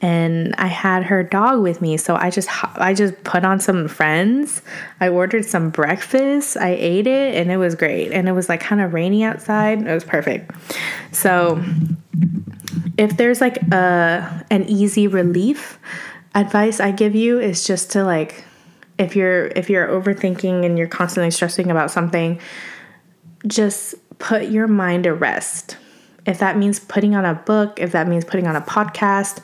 and 0.00 0.54
I 0.56 0.68
had 0.68 1.04
her 1.04 1.22
dog 1.22 1.60
with 1.60 1.82
me. 1.82 1.96
So 1.96 2.14
I 2.14 2.30
just 2.30 2.48
I 2.76 2.94
just 2.94 3.24
put 3.24 3.44
on 3.44 3.58
some 3.58 3.88
friends. 3.88 4.62
I 5.00 5.08
ordered 5.08 5.44
some 5.44 5.70
breakfast. 5.70 6.56
I 6.56 6.70
ate 6.70 7.06
it 7.06 7.34
and 7.34 7.50
it 7.50 7.56
was 7.56 7.74
great. 7.74 8.12
And 8.12 8.28
it 8.28 8.32
was 8.32 8.48
like 8.48 8.60
kind 8.60 8.80
of 8.80 8.92
rainy 8.92 9.24
outside. 9.24 9.84
It 9.84 9.92
was 9.92 10.04
perfect. 10.04 10.52
So 11.10 11.62
if 12.96 13.16
there's 13.16 13.40
like 13.40 13.56
a 13.72 14.44
an 14.50 14.64
easy 14.68 15.08
relief 15.08 15.78
advice 16.34 16.78
I 16.78 16.92
give 16.92 17.16
you 17.16 17.40
is 17.40 17.66
just 17.66 17.90
to 17.92 18.04
like 18.04 18.44
if 18.98 19.16
you're 19.16 19.46
if 19.46 19.68
you're 19.68 19.88
overthinking 19.88 20.64
and 20.64 20.78
you're 20.78 20.88
constantly 20.88 21.32
stressing 21.32 21.70
about 21.70 21.90
something, 21.90 22.40
just 23.46 23.96
put 24.18 24.48
your 24.48 24.68
mind 24.68 25.04
to 25.04 25.14
rest. 25.14 25.76
If 26.26 26.40
that 26.40 26.58
means 26.58 26.78
putting 26.78 27.14
on 27.14 27.24
a 27.24 27.34
book, 27.34 27.80
if 27.80 27.92
that 27.92 28.06
means 28.06 28.24
putting 28.24 28.46
on 28.46 28.54
a 28.54 28.60
podcast, 28.60 29.40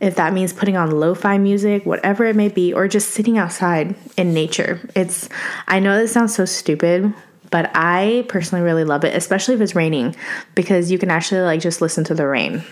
if 0.00 0.16
that 0.16 0.32
means 0.32 0.52
putting 0.52 0.76
on 0.76 0.90
lo-fi 0.90 1.38
music, 1.38 1.86
whatever 1.86 2.24
it 2.24 2.36
may 2.36 2.48
be, 2.48 2.72
or 2.72 2.88
just 2.88 3.10
sitting 3.10 3.38
outside 3.38 3.94
in 4.16 4.34
nature. 4.34 4.80
It's 4.94 5.28
I 5.66 5.80
know 5.80 5.96
this 5.96 6.12
sounds 6.12 6.34
so 6.34 6.44
stupid, 6.44 7.14
but 7.50 7.70
I 7.74 8.24
personally 8.28 8.64
really 8.64 8.84
love 8.84 9.04
it, 9.04 9.14
especially 9.14 9.54
if 9.54 9.60
it's 9.60 9.74
raining, 9.74 10.16
because 10.54 10.90
you 10.90 10.98
can 10.98 11.10
actually 11.10 11.42
like 11.42 11.60
just 11.60 11.80
listen 11.80 12.04
to 12.04 12.14
the 12.14 12.26
rain. 12.26 12.62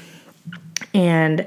And 0.93 1.47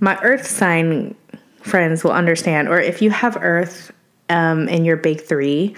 my 0.00 0.18
earth 0.22 0.46
sign 0.46 1.14
friends 1.60 2.02
will 2.02 2.12
understand, 2.12 2.68
or 2.68 2.80
if 2.80 3.00
you 3.00 3.10
have 3.10 3.38
earth 3.40 3.92
um, 4.28 4.68
in 4.68 4.84
your 4.84 4.96
big 4.96 5.20
three, 5.20 5.76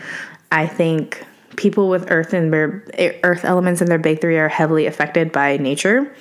I 0.50 0.66
think 0.66 1.24
people 1.56 1.88
with 1.88 2.10
earth 2.10 2.32
and 2.32 2.52
their 2.52 2.84
earth 3.22 3.44
elements 3.44 3.80
in 3.80 3.88
their 3.88 3.98
big 3.98 4.20
three 4.20 4.38
are 4.38 4.48
heavily 4.48 4.86
affected 4.86 5.30
by 5.30 5.58
nature. 5.58 6.12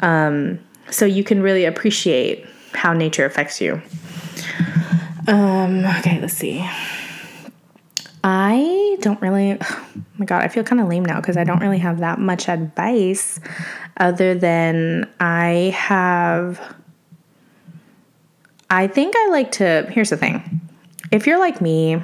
Um, 0.00 0.58
so 0.90 1.04
you 1.04 1.24
can 1.24 1.42
really 1.42 1.64
appreciate 1.64 2.46
how 2.74 2.92
nature 2.92 3.24
affects 3.24 3.60
you. 3.60 3.80
Um, 5.26 5.84
okay, 5.84 6.20
let's 6.20 6.34
see. 6.34 6.68
I 8.24 8.96
don't 9.00 9.20
really, 9.20 9.58
oh 9.62 9.86
my 10.18 10.26
God, 10.26 10.42
I 10.42 10.48
feel 10.48 10.64
kind 10.64 10.80
of 10.80 10.88
lame 10.88 11.04
now 11.04 11.20
because 11.20 11.36
I 11.36 11.44
don't 11.44 11.60
really 11.60 11.78
have 11.78 12.00
that 12.00 12.18
much 12.18 12.48
advice 12.48 13.40
other 13.96 14.34
than 14.34 15.10
I 15.20 15.74
have. 15.76 16.60
I 18.70 18.86
think 18.86 19.14
I 19.16 19.28
like 19.28 19.52
to. 19.52 19.86
Here's 19.90 20.10
the 20.10 20.16
thing 20.16 20.60
if 21.10 21.26
you're 21.26 21.38
like 21.38 21.60
me, 21.60 22.00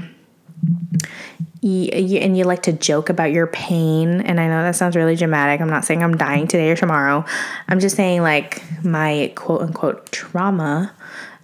you, 1.60 2.18
and 2.18 2.36
you 2.36 2.44
like 2.44 2.62
to 2.62 2.72
joke 2.72 3.08
about 3.08 3.32
your 3.32 3.46
pain, 3.46 4.20
and 4.20 4.40
I 4.40 4.46
know 4.46 4.62
that 4.62 4.76
sounds 4.76 4.96
really 4.96 5.16
dramatic. 5.16 5.60
I'm 5.60 5.70
not 5.70 5.84
saying 5.84 6.02
I'm 6.02 6.16
dying 6.16 6.46
today 6.46 6.70
or 6.70 6.76
tomorrow. 6.76 7.24
I'm 7.68 7.80
just 7.80 7.96
saying, 7.96 8.22
like, 8.22 8.62
my 8.84 9.32
quote 9.34 9.62
unquote 9.62 10.10
trauma, 10.12 10.92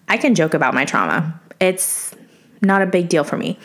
I 0.09 0.17
can 0.17 0.35
joke 0.35 0.55
about 0.55 0.75
my 0.75 0.85
trauma. 0.85 1.41
It's 1.61 2.15
not 2.61 2.83
a 2.83 2.87
big 2.87 3.09
deal 3.09 3.25
for 3.25 3.37
me 3.37 3.59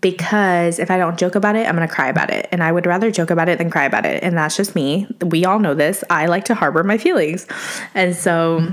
because 0.00 0.78
if 0.78 0.90
I 0.90 0.98
don't 0.98 1.18
joke 1.18 1.34
about 1.34 1.56
it, 1.56 1.66
I'm 1.66 1.74
going 1.74 1.86
to 1.86 1.92
cry 1.92 2.08
about 2.08 2.30
it. 2.30 2.48
And 2.52 2.62
I 2.62 2.70
would 2.70 2.86
rather 2.86 3.10
joke 3.10 3.30
about 3.30 3.48
it 3.48 3.58
than 3.58 3.70
cry 3.70 3.84
about 3.84 4.06
it. 4.06 4.22
And 4.22 4.36
that's 4.36 4.56
just 4.56 4.74
me. 4.74 5.08
We 5.24 5.44
all 5.44 5.58
know 5.58 5.74
this. 5.74 6.04
I 6.10 6.26
like 6.26 6.44
to 6.46 6.54
harbor 6.54 6.84
my 6.84 6.98
feelings. 6.98 7.46
And 7.94 8.14
so, 8.14 8.72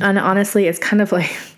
and 0.00 0.18
honestly, 0.18 0.66
it's 0.66 0.78
kind 0.78 1.02
of 1.02 1.12
like, 1.12 1.30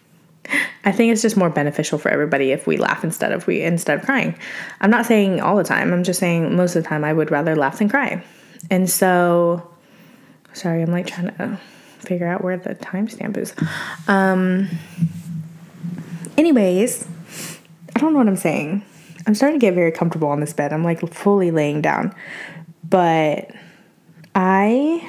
I 0.85 0.93
think 0.93 1.13
it's 1.13 1.23
just 1.23 1.37
more 1.37 1.51
beneficial 1.51 1.99
for 1.99 2.11
everybody 2.11 2.51
if 2.53 2.67
we 2.67 2.77
laugh 2.77 3.05
instead 3.05 3.33
of 3.33 3.47
we 3.47 3.63
instead 3.63 3.99
of 3.99 4.05
crying. 4.05 4.39
I'm 4.81 4.91
not 4.91 5.07
saying 5.07 5.41
all 5.41 5.57
the 5.57 5.65
time. 5.65 5.93
I'm 5.93 6.05
just 6.05 6.21
saying 6.21 6.57
most 6.57 6.77
of 6.77 6.83
the 6.83 6.89
time 6.89 7.05
I 7.05 7.13
would 7.13 7.31
rather 7.31 7.55
laugh 7.57 7.79
than 7.79 7.89
cry. 7.89 8.25
And 8.71 8.89
so 8.89 9.69
sorry, 10.53 10.83
I'm 10.83 10.91
like 10.91 11.07
trying 11.07 11.35
to 11.37 11.59
figure 11.99 12.27
out 12.27 12.43
where 12.43 12.57
the 12.57 12.75
timestamp 12.75 13.37
is. 13.37 13.55
Um 14.07 14.69
anyways, 16.37 17.07
I 17.95 18.01
don't 18.01 18.13
know 18.13 18.19
what 18.19 18.29
I'm 18.29 18.37
saying. 18.37 18.85
I'm 19.27 19.35
starting 19.35 19.61
to 19.61 19.67
get 19.67 19.75
very 19.75 19.93
comfortable 19.93 20.29
on 20.29 20.41
this 20.41 20.53
bed. 20.53 20.73
I'm 20.73 20.85
like 20.85 21.07
fully 21.13 21.51
laying 21.51 21.83
down. 21.83 22.15
But 22.89 23.51
I 24.35 25.07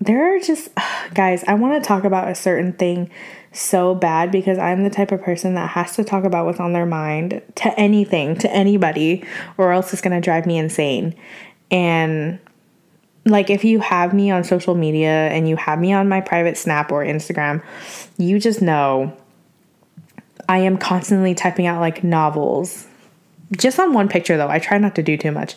there 0.00 0.34
are 0.34 0.40
just 0.40 0.68
guys, 1.14 1.44
I 1.44 1.54
want 1.54 1.82
to 1.82 1.86
talk 1.86 2.04
about 2.04 2.28
a 2.28 2.34
certain 2.34 2.72
thing 2.72 3.10
so 3.52 3.94
bad 3.94 4.30
because 4.30 4.58
I'm 4.58 4.82
the 4.82 4.90
type 4.90 5.12
of 5.12 5.22
person 5.22 5.54
that 5.54 5.70
has 5.70 5.94
to 5.96 6.04
talk 6.04 6.24
about 6.24 6.46
what's 6.46 6.60
on 6.60 6.72
their 6.72 6.86
mind 6.86 7.42
to 7.56 7.78
anything, 7.78 8.36
to 8.38 8.50
anybody, 8.50 9.24
or 9.58 9.72
else 9.72 9.92
it's 9.92 10.02
going 10.02 10.14
to 10.14 10.24
drive 10.24 10.46
me 10.46 10.58
insane. 10.58 11.14
And 11.70 12.38
like 13.24 13.50
if 13.50 13.64
you 13.64 13.80
have 13.80 14.12
me 14.12 14.30
on 14.30 14.44
social 14.44 14.74
media 14.74 15.28
and 15.28 15.48
you 15.48 15.56
have 15.56 15.78
me 15.78 15.92
on 15.92 16.08
my 16.08 16.20
private 16.20 16.56
Snap 16.56 16.90
or 16.90 17.04
Instagram, 17.04 17.62
you 18.18 18.38
just 18.38 18.62
know 18.62 19.16
I 20.48 20.58
am 20.58 20.76
constantly 20.76 21.34
typing 21.34 21.66
out 21.66 21.80
like 21.80 22.02
novels. 22.02 22.86
Just 23.56 23.78
on 23.78 23.92
one 23.92 24.08
picture 24.08 24.36
though. 24.36 24.48
I 24.48 24.58
try 24.58 24.78
not 24.78 24.94
to 24.96 25.02
do 25.02 25.16
too 25.16 25.32
much 25.32 25.56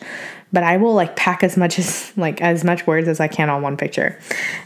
but 0.56 0.64
I 0.64 0.78
will 0.78 0.94
like 0.94 1.18
pack 1.18 1.44
as 1.44 1.58
much 1.58 1.78
as 1.78 2.14
like 2.18 2.42
as 2.42 2.64
much 2.64 2.88
words 2.88 3.08
as 3.08 3.20
I 3.20 3.28
can 3.28 3.50
on 3.50 3.62
one 3.62 3.78
picture. 3.78 4.18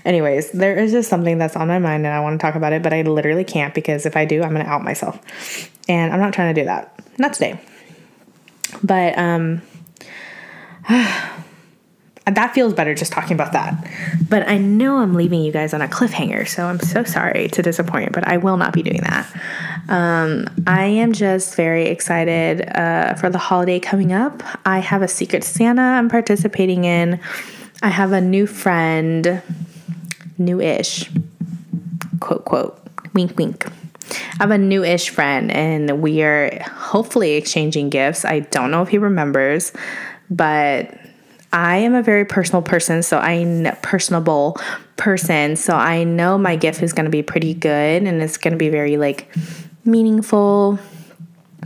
Anyways, 0.05 0.51
there 0.51 0.77
is 0.77 0.91
just 0.91 1.09
something 1.09 1.37
that's 1.37 1.55
on 1.55 1.67
my 1.67 1.79
mind 1.79 2.05
and 2.05 2.13
I 2.13 2.19
want 2.21 2.39
to 2.39 2.45
talk 2.45 2.55
about 2.55 2.71
it, 2.73 2.83
but 2.83 2.93
I 2.93 3.01
literally 3.01 3.43
can't 3.43 3.73
because 3.73 4.05
if 4.05 4.15
I 4.15 4.23
do, 4.23 4.43
I'm 4.43 4.53
going 4.53 4.63
to 4.63 4.71
out 4.71 4.83
myself. 4.83 5.19
And 5.89 6.13
I'm 6.13 6.19
not 6.19 6.33
trying 6.33 6.53
to 6.53 6.61
do 6.61 6.65
that. 6.65 6.93
Not 7.17 7.33
today. 7.33 7.59
But 8.83 9.17
um 9.17 9.61
that 12.29 12.53
feels 12.53 12.73
better 12.73 12.93
just 12.93 13.11
talking 13.11 13.33
about 13.33 13.53
that. 13.53 13.87
But 14.27 14.47
I 14.47 14.57
know 14.57 14.97
I'm 14.97 15.13
leaving 15.13 15.43
you 15.43 15.51
guys 15.51 15.73
on 15.73 15.81
a 15.81 15.87
cliffhanger, 15.87 16.47
so 16.47 16.65
I'm 16.65 16.79
so 16.79 17.03
sorry 17.03 17.47
to 17.49 17.61
disappoint, 17.61 18.11
but 18.11 18.27
I 18.27 18.37
will 18.37 18.57
not 18.57 18.73
be 18.73 18.83
doing 18.83 19.01
that. 19.01 19.27
Um, 19.87 20.47
I 20.67 20.85
am 20.85 21.13
just 21.13 21.55
very 21.55 21.85
excited 21.87 22.69
uh, 22.75 23.15
for 23.15 23.29
the 23.29 23.37
holiday 23.37 23.79
coming 23.79 24.13
up. 24.13 24.43
I 24.65 24.79
have 24.79 25.01
a 25.01 25.07
Secret 25.07 25.43
Santa 25.43 25.81
I'm 25.81 26.09
participating 26.09 26.85
in. 26.85 27.19
I 27.81 27.89
have 27.89 28.11
a 28.11 28.21
new 28.21 28.45
friend, 28.45 29.41
new 30.37 30.59
ish, 30.59 31.09
quote, 32.19 32.45
quote, 32.45 32.79
wink, 33.13 33.37
wink. 33.37 33.65
I 34.11 34.43
have 34.43 34.51
a 34.51 34.57
new 34.57 34.83
ish 34.83 35.09
friend, 35.09 35.51
and 35.51 36.01
we 36.01 36.21
are 36.21 36.61
hopefully 36.63 37.33
exchanging 37.33 37.89
gifts. 37.89 38.25
I 38.25 38.41
don't 38.41 38.71
know 38.71 38.81
if 38.81 38.89
he 38.89 38.97
remembers, 38.97 39.71
but 40.29 40.93
I 41.51 41.77
am 41.77 41.95
a 41.95 42.03
very 42.03 42.25
personal 42.25 42.61
person, 42.61 43.01
so 43.01 43.17
I 43.17 43.77
personable 43.81 44.57
person, 44.97 45.55
so 45.55 45.73
I 45.73 46.03
know 46.03 46.37
my 46.37 46.55
gift 46.55 46.83
is 46.83 46.93
going 46.93 47.05
to 47.05 47.11
be 47.11 47.23
pretty 47.23 47.53
good 47.53 48.03
and 48.03 48.21
it's 48.21 48.37
going 48.37 48.51
to 48.51 48.57
be 48.57 48.69
very 48.69 48.97
like 48.97 49.33
meaningful, 49.83 50.77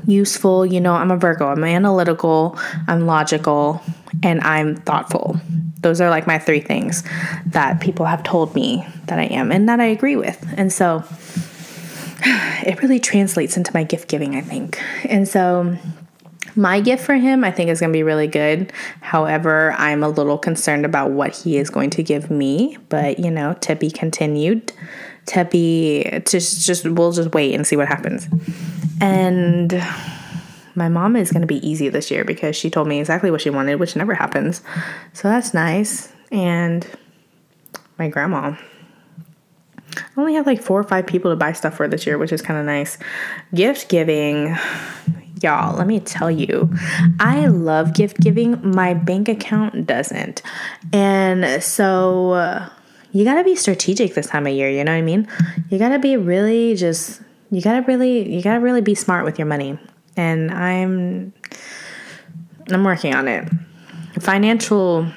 useful. 0.05 0.65
You 0.65 0.79
know, 0.79 0.93
I'm 0.93 1.11
a 1.11 1.17
Virgo. 1.17 1.47
I'm 1.47 1.63
analytical, 1.63 2.57
I'm 2.87 3.05
logical, 3.05 3.81
and 4.21 4.41
I'm 4.41 4.75
thoughtful. 4.75 5.39
Those 5.81 5.99
are 5.99 6.09
like 6.09 6.27
my 6.27 6.39
three 6.39 6.61
things 6.61 7.03
that 7.47 7.81
people 7.81 8.05
have 8.05 8.23
told 8.23 8.55
me 8.55 8.87
that 9.07 9.19
I 9.19 9.25
am 9.25 9.51
and 9.51 9.67
that 9.67 9.81
I 9.81 9.85
agree 9.85 10.15
with. 10.15 10.45
And 10.55 10.71
so 10.71 11.03
it 12.25 12.81
really 12.81 12.99
translates 12.99 13.57
into 13.57 13.71
my 13.73 13.83
gift 13.83 14.07
giving, 14.07 14.35
I 14.35 14.41
think. 14.41 14.81
And 15.03 15.27
so 15.27 15.77
my 16.55 16.81
gift 16.81 17.03
for 17.03 17.15
him, 17.15 17.43
I 17.43 17.51
think, 17.51 17.69
is 17.69 17.79
going 17.79 17.91
to 17.91 17.97
be 17.97 18.03
really 18.03 18.27
good. 18.27 18.71
However, 19.01 19.73
I'm 19.77 20.03
a 20.03 20.09
little 20.09 20.37
concerned 20.37 20.85
about 20.85 21.11
what 21.11 21.35
he 21.35 21.57
is 21.57 21.69
going 21.69 21.89
to 21.91 22.03
give 22.03 22.29
me. 22.29 22.77
But 22.89 23.19
you 23.19 23.31
know, 23.31 23.53
to 23.61 23.75
be 23.75 23.89
continued. 23.89 24.71
To 25.27 25.45
be 25.45 26.03
just 26.25 26.65
just 26.65 26.85
we'll 26.85 27.13
just 27.13 27.33
wait 27.33 27.55
and 27.55 27.65
see 27.65 27.77
what 27.77 27.87
happens. 27.87 28.27
And 28.99 29.81
my 30.75 30.89
mom 30.89 31.15
is 31.15 31.31
going 31.31 31.41
to 31.41 31.47
be 31.47 31.65
easy 31.67 31.89
this 31.89 32.11
year 32.11 32.25
because 32.25 32.55
she 32.55 32.69
told 32.69 32.87
me 32.87 32.99
exactly 32.99 33.31
what 33.31 33.41
she 33.41 33.49
wanted, 33.49 33.79
which 33.79 33.95
never 33.95 34.13
happens. 34.13 34.61
So 35.13 35.29
that's 35.29 35.53
nice. 35.53 36.11
And 36.31 36.87
my 37.97 38.09
grandma. 38.09 38.55
I 39.95 40.19
only 40.19 40.33
have 40.33 40.47
like 40.47 40.61
four 40.61 40.79
or 40.79 40.83
five 40.83 41.05
people 41.05 41.31
to 41.31 41.35
buy 41.35 41.53
stuff 41.53 41.75
for 41.75 41.87
this 41.87 42.07
year, 42.07 42.17
which 42.17 42.31
is 42.31 42.41
kind 42.41 42.59
of 42.59 42.65
nice. 42.65 42.97
Gift 43.53 43.89
giving, 43.89 44.57
y'all, 45.43 45.75
let 45.75 45.85
me 45.87 45.99
tell 45.99 46.31
you, 46.31 46.73
I 47.19 47.47
love 47.47 47.93
gift 47.93 48.19
giving. 48.19 48.71
My 48.71 48.93
bank 48.93 49.27
account 49.29 49.85
doesn't. 49.85 50.41
And 50.91 51.61
so 51.61 52.31
uh, 52.31 52.69
you 53.11 53.23
got 53.25 53.35
to 53.35 53.43
be 53.43 53.55
strategic 53.55 54.15
this 54.15 54.27
time 54.27 54.47
of 54.47 54.53
year, 54.53 54.69
you 54.69 54.83
know 54.83 54.91
what 54.91 54.97
I 54.97 55.01
mean? 55.01 55.27
You 55.69 55.77
got 55.77 55.89
to 55.89 55.99
be 55.99 56.17
really 56.17 56.75
just 56.75 57.21
you 57.51 57.61
got 57.61 57.73
to 57.73 57.81
really 57.81 58.33
you 58.33 58.41
got 58.41 58.55
to 58.55 58.59
really 58.59 58.81
be 58.81 58.95
smart 58.95 59.25
with 59.25 59.37
your 59.37 59.45
money. 59.45 59.77
And 60.17 60.51
I'm 60.51 61.33
I'm 62.69 62.83
working 62.83 63.13
on 63.13 63.27
it. 63.27 63.47
Financial 64.19 65.07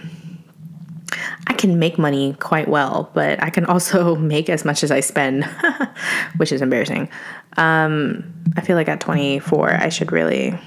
can 1.56 1.78
make 1.78 1.98
money 1.98 2.34
quite 2.34 2.68
well, 2.68 3.10
but 3.14 3.42
I 3.42 3.50
can 3.50 3.64
also 3.64 4.14
make 4.34 4.48
as 4.48 4.64
much 4.64 4.84
as 4.84 4.90
I 4.90 5.00
spend, 5.00 5.44
which 6.36 6.52
is 6.52 6.62
embarrassing. 6.62 7.08
Um, 7.56 8.32
I 8.56 8.60
feel 8.60 8.76
like 8.76 8.88
at 8.88 9.00
24, 9.00 9.74
I 9.74 9.88
should 9.88 10.12
really, 10.12 10.58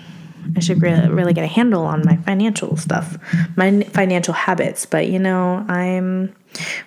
I 0.56 0.60
should 0.60 0.82
really, 0.82 1.10
really 1.10 1.34
get 1.34 1.43
a 1.43 1.47
handle 1.47 1.84
on 1.86 2.04
my 2.06 2.17
financial 2.17 2.75
stuff, 2.78 3.17
my 3.56 3.82
financial 3.82 4.34
habits. 4.34 4.86
But 4.86 5.08
you 5.08 5.19
know, 5.19 5.65
I'm, 5.67 6.36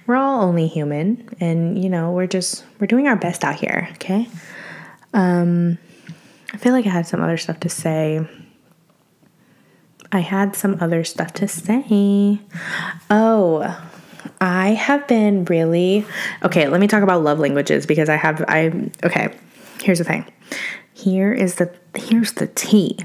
we're 0.06 0.16
all 0.16 0.42
only 0.42 0.66
human, 0.66 1.28
and 1.40 1.82
you 1.82 1.88
know, 1.88 2.12
we're 2.12 2.26
just, 2.26 2.64
we're 2.78 2.86
doing 2.86 3.08
our 3.08 3.16
best 3.16 3.44
out 3.44 3.56
here. 3.56 3.88
Okay. 3.92 4.28
Um, 5.14 5.78
I 6.52 6.58
feel 6.58 6.72
like 6.72 6.86
I 6.86 6.90
had 6.90 7.06
some 7.06 7.22
other 7.22 7.36
stuff 7.36 7.60
to 7.60 7.68
say. 7.68 8.26
I 10.14 10.20
had 10.20 10.54
some 10.54 10.76
other 10.80 11.04
stuff 11.04 11.32
to 11.34 11.48
say. 11.48 12.38
Oh, 13.10 13.91
I 14.42 14.70
have 14.70 15.06
been 15.06 15.44
really 15.44 16.04
okay. 16.42 16.66
Let 16.66 16.80
me 16.80 16.88
talk 16.88 17.04
about 17.04 17.22
love 17.22 17.38
languages 17.38 17.86
because 17.86 18.08
I 18.08 18.16
have 18.16 18.44
I 18.48 18.90
okay. 19.04 19.32
Here's 19.80 19.98
the 19.98 20.04
thing. 20.04 20.26
Here 20.94 21.32
is 21.32 21.54
the 21.54 21.72
here's 21.94 22.32
the 22.32 22.48
tea. 22.48 22.98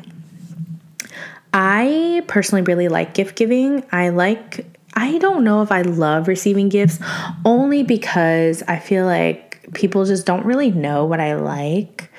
I 1.54 2.24
personally 2.28 2.64
really 2.64 2.88
like 2.88 3.14
gift 3.14 3.36
giving. 3.38 3.86
I 3.92 4.10
like 4.10 4.66
I 4.96 5.20
don't 5.20 5.44
know 5.44 5.62
if 5.62 5.72
I 5.72 5.84
love 5.84 6.28
receiving 6.28 6.70
gifts 6.70 6.98
only 7.46 7.84
because 7.84 8.64
I 8.68 8.80
feel 8.80 9.06
like 9.06 9.60
people 9.76 10.06
just 10.06 10.26
don't 10.26 10.44
really 10.44 10.72
know 10.72 11.06
what 11.06 11.20
I 11.20 11.36
like. 11.36 12.10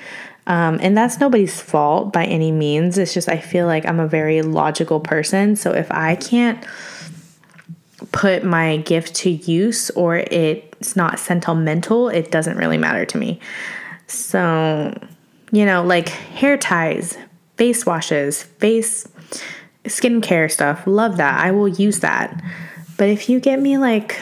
Um, 0.47 0.79
and 0.81 0.97
that's 0.97 1.19
nobody's 1.19 1.59
fault 1.59 2.13
by 2.13 2.23
any 2.23 2.53
means. 2.53 2.97
It's 2.97 3.13
just 3.13 3.27
I 3.27 3.37
feel 3.37 3.65
like 3.65 3.85
I'm 3.85 3.99
a 3.99 4.07
very 4.07 4.41
logical 4.43 5.01
person. 5.01 5.57
So 5.57 5.73
if 5.73 5.91
I 5.91 6.15
can't 6.15 6.65
put 8.11 8.43
my 8.43 8.77
gift 8.77 9.15
to 9.15 9.29
use 9.29 9.89
or 9.91 10.17
it's 10.17 10.95
not 10.95 11.19
sentimental, 11.19 12.09
it 12.09 12.31
doesn't 12.31 12.57
really 12.57 12.77
matter 12.77 13.05
to 13.05 13.17
me. 13.17 13.39
So, 14.07 14.97
you 15.51 15.65
know, 15.65 15.83
like 15.83 16.09
hair 16.09 16.57
ties, 16.57 17.17
face 17.57 17.85
washes, 17.85 18.43
face 18.43 19.07
skincare 19.85 20.51
stuff, 20.51 20.85
love 20.85 21.17
that. 21.17 21.39
I 21.39 21.51
will 21.51 21.67
use 21.67 21.99
that. 21.99 22.43
But 22.97 23.09
if 23.09 23.29
you 23.29 23.39
get 23.39 23.59
me 23.59 23.77
like 23.77 24.19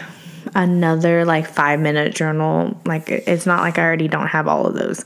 another 0.56 1.26
like 1.26 1.48
five 1.48 1.80
minute 1.80 2.16
journal, 2.16 2.80
like 2.86 3.10
it's 3.10 3.46
not 3.46 3.62
like 3.62 3.78
I 3.78 3.84
already 3.84 4.08
don't 4.08 4.28
have 4.28 4.48
all 4.48 4.66
of 4.66 4.74
those 4.74 5.06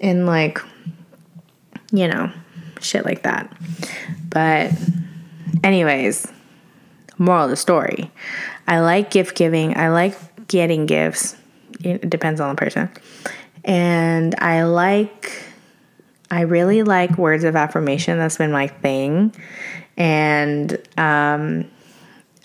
and 0.00 0.26
like 0.26 0.60
you 1.92 2.08
know 2.08 2.30
shit 2.80 3.04
like 3.04 3.22
that 3.22 3.50
but 4.28 4.70
anyways 5.64 6.26
moral 7.18 7.44
of 7.44 7.50
the 7.50 7.56
story. 7.56 8.10
I 8.68 8.80
like 8.80 9.10
gift 9.10 9.36
giving. 9.36 9.76
I 9.76 9.88
like 9.88 10.16
getting 10.48 10.86
gifts. 10.86 11.36
It 11.80 12.08
depends 12.08 12.40
on 12.40 12.54
the 12.54 12.58
person. 12.58 12.90
And 13.64 14.36
i 14.38 14.62
like 14.62 15.42
i 16.30 16.42
really 16.42 16.82
like 16.82 17.18
words 17.18 17.44
of 17.44 17.56
affirmation. 17.56 18.18
That's 18.18 18.38
been 18.38 18.52
my 18.52 18.68
thing. 18.68 19.34
And 19.96 20.78
um 20.96 21.68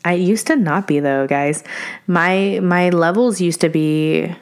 i 0.03 0.13
used 0.13 0.47
to 0.47 0.55
not 0.55 0.87
be 0.87 0.99
though 0.99 1.27
guys. 1.27 1.63
My 2.07 2.59
my 2.61 2.89
levels 2.89 3.39
used 3.41 3.61
to 3.61 3.69
be 3.69 4.33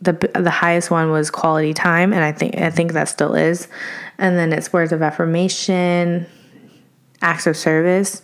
the 0.00 0.12
the 0.34 0.50
highest 0.50 0.90
one 0.90 1.10
was 1.10 1.30
quality 1.30 1.74
time 1.74 2.12
and 2.12 2.22
I 2.22 2.32
think 2.32 2.56
I 2.56 2.70
think 2.70 2.92
that 2.92 3.08
still 3.08 3.34
is. 3.34 3.68
And 4.18 4.36
then 4.36 4.52
it's 4.52 4.72
words 4.72 4.92
of 4.92 5.02
affirmation, 5.02 6.26
acts 7.20 7.46
of 7.46 7.56
service, 7.56 8.22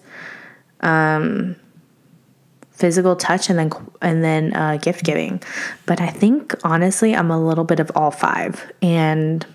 um, 0.85 1.57
physical 2.71 3.17
touch 3.17 3.49
and 3.51 3.59
then 3.59 3.73
and 4.03 4.23
then 4.23 4.55
uh, 4.55 4.77
gift 4.77 5.05
giving. 5.05 5.43
But 5.87 6.01
I 6.01 6.09
think 6.09 6.55
honestly 6.65 7.15
I'm 7.15 7.31
a 7.31 7.45
little 7.45 7.65
bit 7.65 7.81
of 7.81 7.91
all 7.95 8.11
five 8.11 8.71
and 8.83 9.47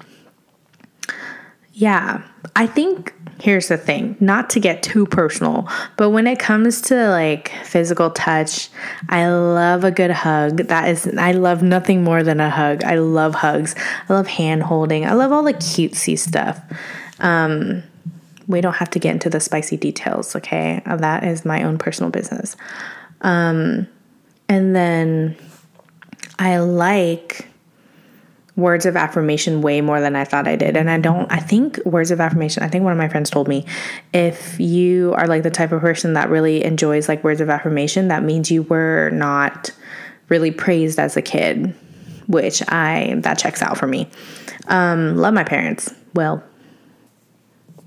yeah, 1.73 2.21
I 2.57 2.67
think 2.67 3.13
here's 3.39 3.69
the 3.69 3.77
thing 3.77 4.17
not 4.19 4.49
to 4.49 4.59
get 4.59 4.83
too 4.83 5.05
personal, 5.05 5.65
but 5.95 6.09
when 6.09 6.27
it 6.27 6.37
comes 6.37 6.81
to 6.81 7.09
like 7.09 7.53
physical 7.63 8.11
touch, 8.11 8.69
I 9.07 9.29
love 9.29 9.85
a 9.85 9.91
good 9.91 10.11
hug. 10.11 10.57
That 10.67 10.89
is, 10.89 11.07
I 11.17 11.31
love 11.31 11.63
nothing 11.63 12.03
more 12.03 12.21
than 12.21 12.41
a 12.41 12.49
hug. 12.49 12.83
I 12.83 12.95
love 12.95 13.35
hugs. 13.35 13.75
I 14.09 14.13
love 14.13 14.27
hand 14.27 14.63
holding. 14.63 15.05
I 15.05 15.13
love 15.13 15.31
all 15.31 15.43
the 15.43 15.53
cutesy 15.53 16.19
stuff. 16.19 16.59
Um, 17.19 17.83
we 18.49 18.61
don't 18.61 18.73
have 18.73 18.89
to 18.89 18.99
get 18.99 19.13
into 19.13 19.29
the 19.29 19.39
spicy 19.39 19.77
details, 19.77 20.35
okay? 20.35 20.81
That 20.85 21.23
is 21.23 21.45
my 21.45 21.63
own 21.63 21.77
personal 21.77 22.09
business. 22.09 22.57
Um, 23.21 23.87
and 24.49 24.75
then 24.75 25.37
I 26.39 26.57
like 26.57 27.47
words 28.55 28.87
of 28.87 28.97
affirmation 28.97 29.61
way 29.61 29.81
more 29.81 30.01
than 30.01 30.15
I 30.15 30.25
thought 30.25 30.47
I 30.47 30.55
did. 30.55 30.75
And 30.75 30.89
I 30.89 30.99
don't, 30.99 31.31
I 31.31 31.37
think 31.37 31.77
words 31.85 32.09
of 32.09 32.19
affirmation, 32.19 32.63
I 32.63 32.67
think 32.69 32.83
one 32.83 32.91
of 32.91 32.97
my 32.97 33.07
friends 33.07 33.29
told 33.29 33.47
me 33.47 33.65
if 34.13 34.59
you 34.59 35.13
are 35.15 35.27
like 35.27 35.43
the 35.43 35.51
type 35.51 35.71
of 35.71 35.79
person 35.79 36.13
that 36.13 36.29
really 36.29 36.63
enjoys 36.63 37.07
like 37.07 37.23
words 37.23 37.41
of 37.41 37.49
affirmation, 37.51 38.07
that 38.07 38.23
means 38.23 38.49
you 38.49 38.63
were 38.63 39.11
not 39.11 39.71
really 40.27 40.51
praised 40.51 40.99
as 40.99 41.15
a 41.15 41.21
kid, 41.21 41.73
which 42.25 42.63
I, 42.67 43.15
that 43.19 43.37
checks 43.37 43.61
out 43.61 43.77
for 43.77 43.87
me. 43.87 44.09
Um, 44.67 45.17
love 45.17 45.35
my 45.35 45.43
parents. 45.43 45.93
Well, 46.15 46.43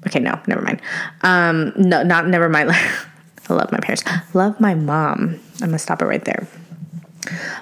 okay, 0.06 0.20
no, 0.20 0.40
never 0.46 0.62
mind. 0.62 0.80
Um, 1.22 1.72
no, 1.76 2.02
not, 2.02 2.28
never 2.28 2.48
mind. 2.48 2.70
I 3.48 3.54
love 3.54 3.72
my 3.72 3.78
parents. 3.80 4.04
Love 4.34 4.60
my 4.60 4.74
mom. 4.74 5.40
I'm 5.60 5.68
gonna 5.68 5.78
stop 5.78 6.00
it 6.00 6.06
right 6.06 6.24
there. 6.24 6.46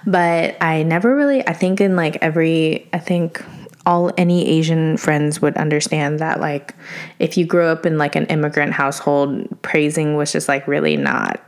But 0.07 0.57
I 0.63 0.83
never 0.83 1.15
really, 1.15 1.47
I 1.47 1.53
think 1.53 1.81
in 1.81 1.97
like 1.97 2.19
every, 2.23 2.89
I 2.93 2.99
think 2.99 3.43
all 3.87 4.13
any 4.17 4.47
Asian 4.47 4.97
friends 4.97 5.41
would 5.41 5.57
understand 5.57 6.19
that 6.19 6.41
like 6.41 6.75
if 7.19 7.37
you 7.37 7.47
grew 7.47 7.67
up 7.67 7.87
in 7.87 7.99
like 7.99 8.15
an 8.15 8.27
immigrant 8.27 8.73
household, 8.73 9.49
praising 9.63 10.17
was 10.17 10.33
just 10.33 10.49
like 10.49 10.67
really 10.69 10.97
not 10.97 11.41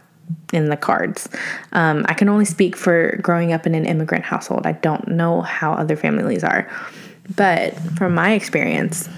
in 0.52 0.68
the 0.68 0.76
cards. 0.76 1.28
Um, 1.72 2.04
I 2.08 2.14
can 2.14 2.28
only 2.28 2.44
speak 2.44 2.76
for 2.76 3.18
growing 3.22 3.52
up 3.52 3.66
in 3.66 3.74
an 3.74 3.86
immigrant 3.86 4.24
household. 4.24 4.66
I 4.66 4.72
don't 4.72 5.08
know 5.08 5.42
how 5.42 5.72
other 5.72 5.96
families 5.96 6.44
are. 6.44 6.70
But 7.36 7.74
from 7.96 8.14
my 8.14 8.32
experience, 8.32 9.08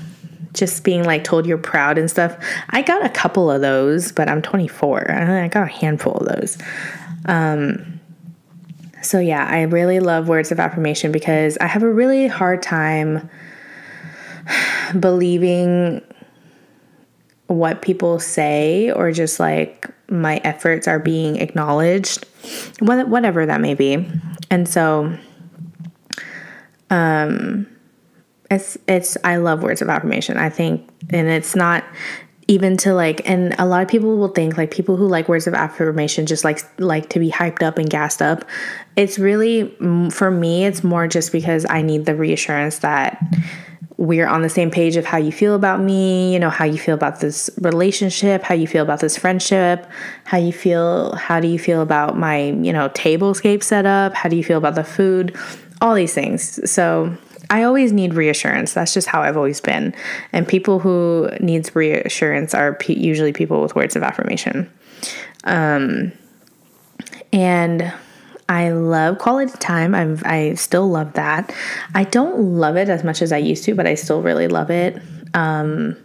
just 0.55 0.85
being 0.85 1.05
like 1.05 1.25
told 1.25 1.47
you're 1.47 1.59
proud 1.59 1.99
and 1.99 2.11
stuff, 2.11 2.37
I 2.71 2.83
got 2.83 3.05
a 3.05 3.09
couple 3.11 3.51
of 3.51 3.61
those, 3.61 4.13
but 4.13 4.29
I'm 4.29 4.41
24. 4.41 5.11
I 5.11 5.49
got 5.49 5.65
a 5.65 5.67
handful 5.67 6.15
of 6.15 6.37
those. 6.37 6.59
Um, 7.27 8.01
so, 9.03 9.19
yeah, 9.19 9.47
I 9.47 9.63
really 9.63 10.01
love 10.01 10.29
words 10.29 10.51
of 10.51 10.59
affirmation 10.59 11.13
because 11.13 11.59
I 11.59 11.67
have 11.67 11.83
a 11.83 11.93
really 11.93 12.27
hard 12.27 12.63
time 12.63 13.29
believing 14.99 16.01
what 17.49 17.83
people 17.83 18.19
say 18.19 18.91
or 18.91 19.13
just 19.13 19.39
like 19.39 19.91
my 20.09 20.37
efforts 20.39 20.89
are 20.89 20.99
being 20.99 21.37
acknowledged, 21.37 22.27
whatever 22.81 23.45
that 23.45 23.61
may 23.61 23.75
be. 23.75 24.07
And 24.51 24.69
so, 24.69 25.19
um, 26.91 27.67
it's 28.55 28.79
it's 28.87 29.17
I 29.25 29.37
love 29.37 29.63
words 29.63 29.83
of 29.83 29.89
affirmation. 29.89 30.37
I 30.37 30.51
think, 30.51 30.89
and 31.11 31.29
it's 31.29 31.55
not 31.55 31.85
even 32.47 32.77
to 32.77 32.93
like 32.93 33.27
and 33.29 33.55
a 33.59 33.65
lot 33.65 33.83
of 33.83 33.89
people 33.89 34.19
will 34.19 34.29
think 34.29 34.59
like 34.59 34.71
people 34.71 34.97
who 34.97 35.07
like 35.07 35.29
words 35.29 35.47
of 35.47 35.55
affirmation 35.55 36.27
just 36.27 36.45
like 36.45 36.61
like 36.79 37.09
to 37.09 37.19
be 37.19 37.31
hyped 37.31 37.63
up 37.63 37.79
and 37.79 37.89
gassed 37.89 38.21
up 38.21 38.45
it's 38.97 39.19
really 39.19 39.75
for 40.11 40.31
me 40.31 40.67
it's 40.67 40.85
more 40.85 41.09
just 41.09 41.33
because 41.33 41.65
i 41.71 41.81
need 41.81 42.05
the 42.05 42.15
reassurance 42.15 42.81
that 42.81 43.19
we're 43.97 44.27
on 44.27 44.43
the 44.43 44.49
same 44.49 44.71
page 44.71 44.97
of 44.97 45.05
how 45.05 45.19
you 45.19 45.31
feel 45.31 45.55
about 45.55 45.81
me, 45.81 46.33
you 46.33 46.39
know, 46.41 46.51
how 46.51 46.65
you 46.65 46.79
feel 46.79 46.95
about 46.97 47.21
this 47.21 47.49
relationship, 47.61 48.43
how 48.43 48.55
you 48.55 48.67
feel 48.67 48.83
about 48.83 49.01
this 49.01 49.17
friendship, 49.17 49.89
how 50.25 50.37
you 50.37 50.53
feel, 50.53 51.15
how 51.15 51.39
do 51.39 51.47
you 51.47 51.59
feel 51.59 51.81
about 51.81 52.19
my, 52.19 52.51
you 52.51 52.73
know, 52.73 52.89
table 52.89 53.33
tablescape 53.33 53.63
setup, 53.63 54.13
how 54.15 54.29
do 54.29 54.37
you 54.37 54.43
feel 54.43 54.59
about 54.59 54.75
the 54.75 54.85
food, 54.85 55.37
all 55.81 55.95
these 55.95 56.13
things. 56.13 56.69
So 56.71 57.17
I 57.51 57.63
always 57.63 57.93
need 57.93 58.15
reassurance. 58.15 58.73
That's 58.73 58.95
just 58.95 59.09
how 59.09 59.23
I've 59.23 59.37
always 59.37 59.61
been. 59.61 59.95
And 60.33 60.47
people 60.47 60.79
who 60.79 61.31
needs 61.41 61.75
reassurance 61.75 62.55
are 62.55 62.79
usually 62.87 63.33
people 63.33 63.61
with 63.63 63.75
words 63.75 63.97
of 63.97 64.03
affirmation. 64.03 64.71
Um, 65.45 66.13
and 67.33 67.93
I 68.49 68.71
love 68.71 69.19
quality 69.19 69.53
time. 69.59 69.95
I'm 69.95 70.21
I 70.25 70.55
still 70.55 70.89
love 70.89 71.15
that. 71.15 71.55
I 71.95 72.05
don't 72.05 72.57
love 72.59 72.77
it 72.77 72.89
as 72.89 73.03
much 73.05 73.23
as 73.23 73.33
I 73.33 73.39
used 73.39 73.65
to, 73.65 73.75
but 73.75 73.87
I 73.87 73.95
still 73.95 74.23
really 74.23 74.49
love 74.49 74.71
it. 74.71 75.01
Um, 75.33 75.97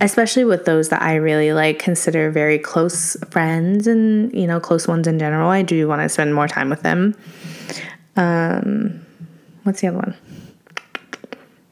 especially 0.00 0.44
with 0.44 0.64
those 0.64 0.88
that 0.88 1.02
I 1.02 1.16
really 1.16 1.52
like 1.52 1.78
consider 1.78 2.30
very 2.30 2.58
close 2.58 3.16
friends 3.30 3.86
and 3.86 4.32
you 4.34 4.46
know 4.46 4.60
close 4.60 4.88
ones 4.88 5.06
in 5.06 5.18
general. 5.18 5.50
I 5.50 5.62
do 5.62 5.86
want 5.88 6.02
to 6.02 6.08
spend 6.08 6.34
more 6.34 6.48
time 6.48 6.68
with 6.68 6.82
them. 6.82 7.14
Um, 8.16 9.06
what's 9.62 9.80
the 9.80 9.88
other 9.88 9.98
one? 9.98 10.16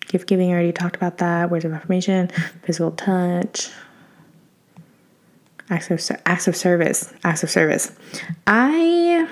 Gift 0.09 0.29
giving. 0.29 0.51
I 0.51 0.55
already 0.55 0.73
talked 0.73 0.97
about 0.97 1.19
that. 1.19 1.51
Words 1.51 1.65
of 1.65 1.73
affirmation, 1.73 2.29
physical 2.63 2.93
touch 2.93 3.71
acts 5.69 5.91
of 5.91 6.17
acts 6.27 6.47
of 6.47 6.55
service 6.55 7.13
acts 7.25 7.43
of 7.43 7.51
service 7.51 7.91
i 8.47 9.27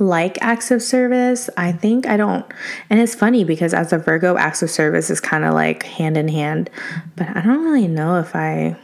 like 0.00 0.38
acts 0.40 0.70
of 0.70 0.82
service. 0.82 1.50
I 1.56 1.72
think 1.72 2.06
I 2.06 2.16
don't. 2.16 2.44
And 2.88 2.98
it's 2.98 3.14
funny 3.14 3.44
because 3.44 3.74
as 3.74 3.92
a 3.92 3.98
Virgo, 3.98 4.36
acts 4.36 4.62
of 4.62 4.70
service 4.70 5.10
is 5.10 5.20
kind 5.20 5.44
of 5.44 5.54
like 5.54 5.84
hand 5.84 6.16
in 6.16 6.28
hand. 6.28 6.70
But 7.16 7.28
I 7.36 7.42
don't 7.42 7.62
really 7.62 7.86
know 7.86 8.18
if 8.18 8.34
I. 8.34 8.76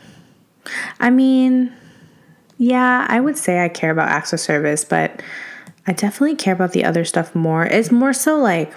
I 1.01 1.11
mean, 1.11 1.73
yeah, 2.59 3.07
I 3.09 3.21
would 3.21 3.39
say 3.39 3.65
I 3.65 3.69
care 3.69 3.91
about 3.91 4.09
acts 4.09 4.33
of 4.33 4.41
service, 4.41 4.85
but 4.85 5.23
I 5.87 5.93
definitely 5.93 6.37
care 6.37 6.55
about 6.55 6.73
the 6.73 6.85
other 6.85 7.05
stuff 7.05 7.35
more. 7.35 7.65
It's 7.65 7.91
more 7.91 8.13
so 8.13 8.39
like. 8.39 8.73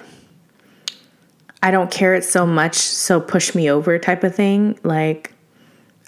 I 1.61 1.71
don't 1.71 1.91
care 1.91 2.15
it 2.15 2.23
so 2.23 2.45
much, 2.45 2.75
so 2.75 3.19
push 3.19 3.53
me 3.53 3.69
over 3.69 3.97
type 3.99 4.23
of 4.23 4.33
thing. 4.33 4.79
Like, 4.83 5.33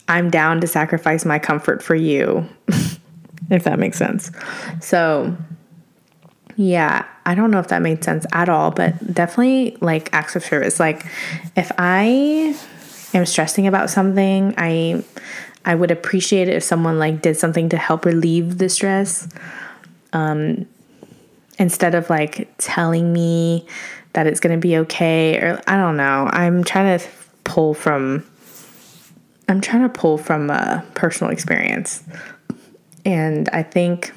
I'm 0.08 0.30
down 0.30 0.62
to 0.62 0.68
sacrifice 0.68 1.26
my 1.26 1.40
comfort 1.40 1.84
for 1.84 1.96
you, 1.96 2.48
if 3.50 3.64
that 3.64 3.80
makes 3.80 3.98
sense. 3.98 4.32
So, 4.80 5.36
yeah, 6.58 7.06
I 7.26 7.36
don't 7.36 7.52
know 7.52 7.60
if 7.60 7.68
that 7.70 7.82
made 7.82 8.04
sense 8.04 8.26
at 8.32 8.50
all, 8.50 8.72
but 8.72 9.14
definitely 9.14 9.78
like 9.82 10.14
acts 10.14 10.36
of 10.36 10.44
service. 10.44 10.80
Like 10.80 11.06
if 11.56 11.72
I 11.78 12.56
am 13.14 13.26
stressing 13.26 13.68
about 13.68 13.90
something, 13.90 14.54
I 14.58 15.04
I 15.64 15.76
would 15.76 15.92
appreciate 15.92 16.48
it 16.48 16.56
if 16.56 16.64
someone 16.64 16.98
like 16.98 17.22
did 17.22 17.38
something 17.38 17.70
to 17.70 17.78
help 17.78 18.06
relieve 18.06 18.58
the 18.58 18.70
stress. 18.70 19.28
Um 20.14 20.68
instead 21.60 21.94
of 21.94 22.10
like 22.10 22.50
telling 22.58 23.14
me 23.14 23.68
that 24.13 24.28
it's 24.28 24.39
going 24.39 24.56
to 24.56 24.62
be 24.62 24.78
okay 24.78 25.38
or 25.38 25.62
I 25.67 25.78
don't 25.78 25.97
know. 25.97 26.30
I'm 26.32 26.63
trying 26.63 27.00
to 27.00 27.06
pull 27.43 27.74
from 27.74 28.26
I'm 29.47 29.60
trying 29.60 29.84
to 29.84 29.89
pull 29.89 30.17
from 30.17 30.50
a 30.50 30.86
personal 30.93 31.34
experience. 31.34 32.04
And 33.04 33.50
I 33.50 33.63
think 33.63 34.13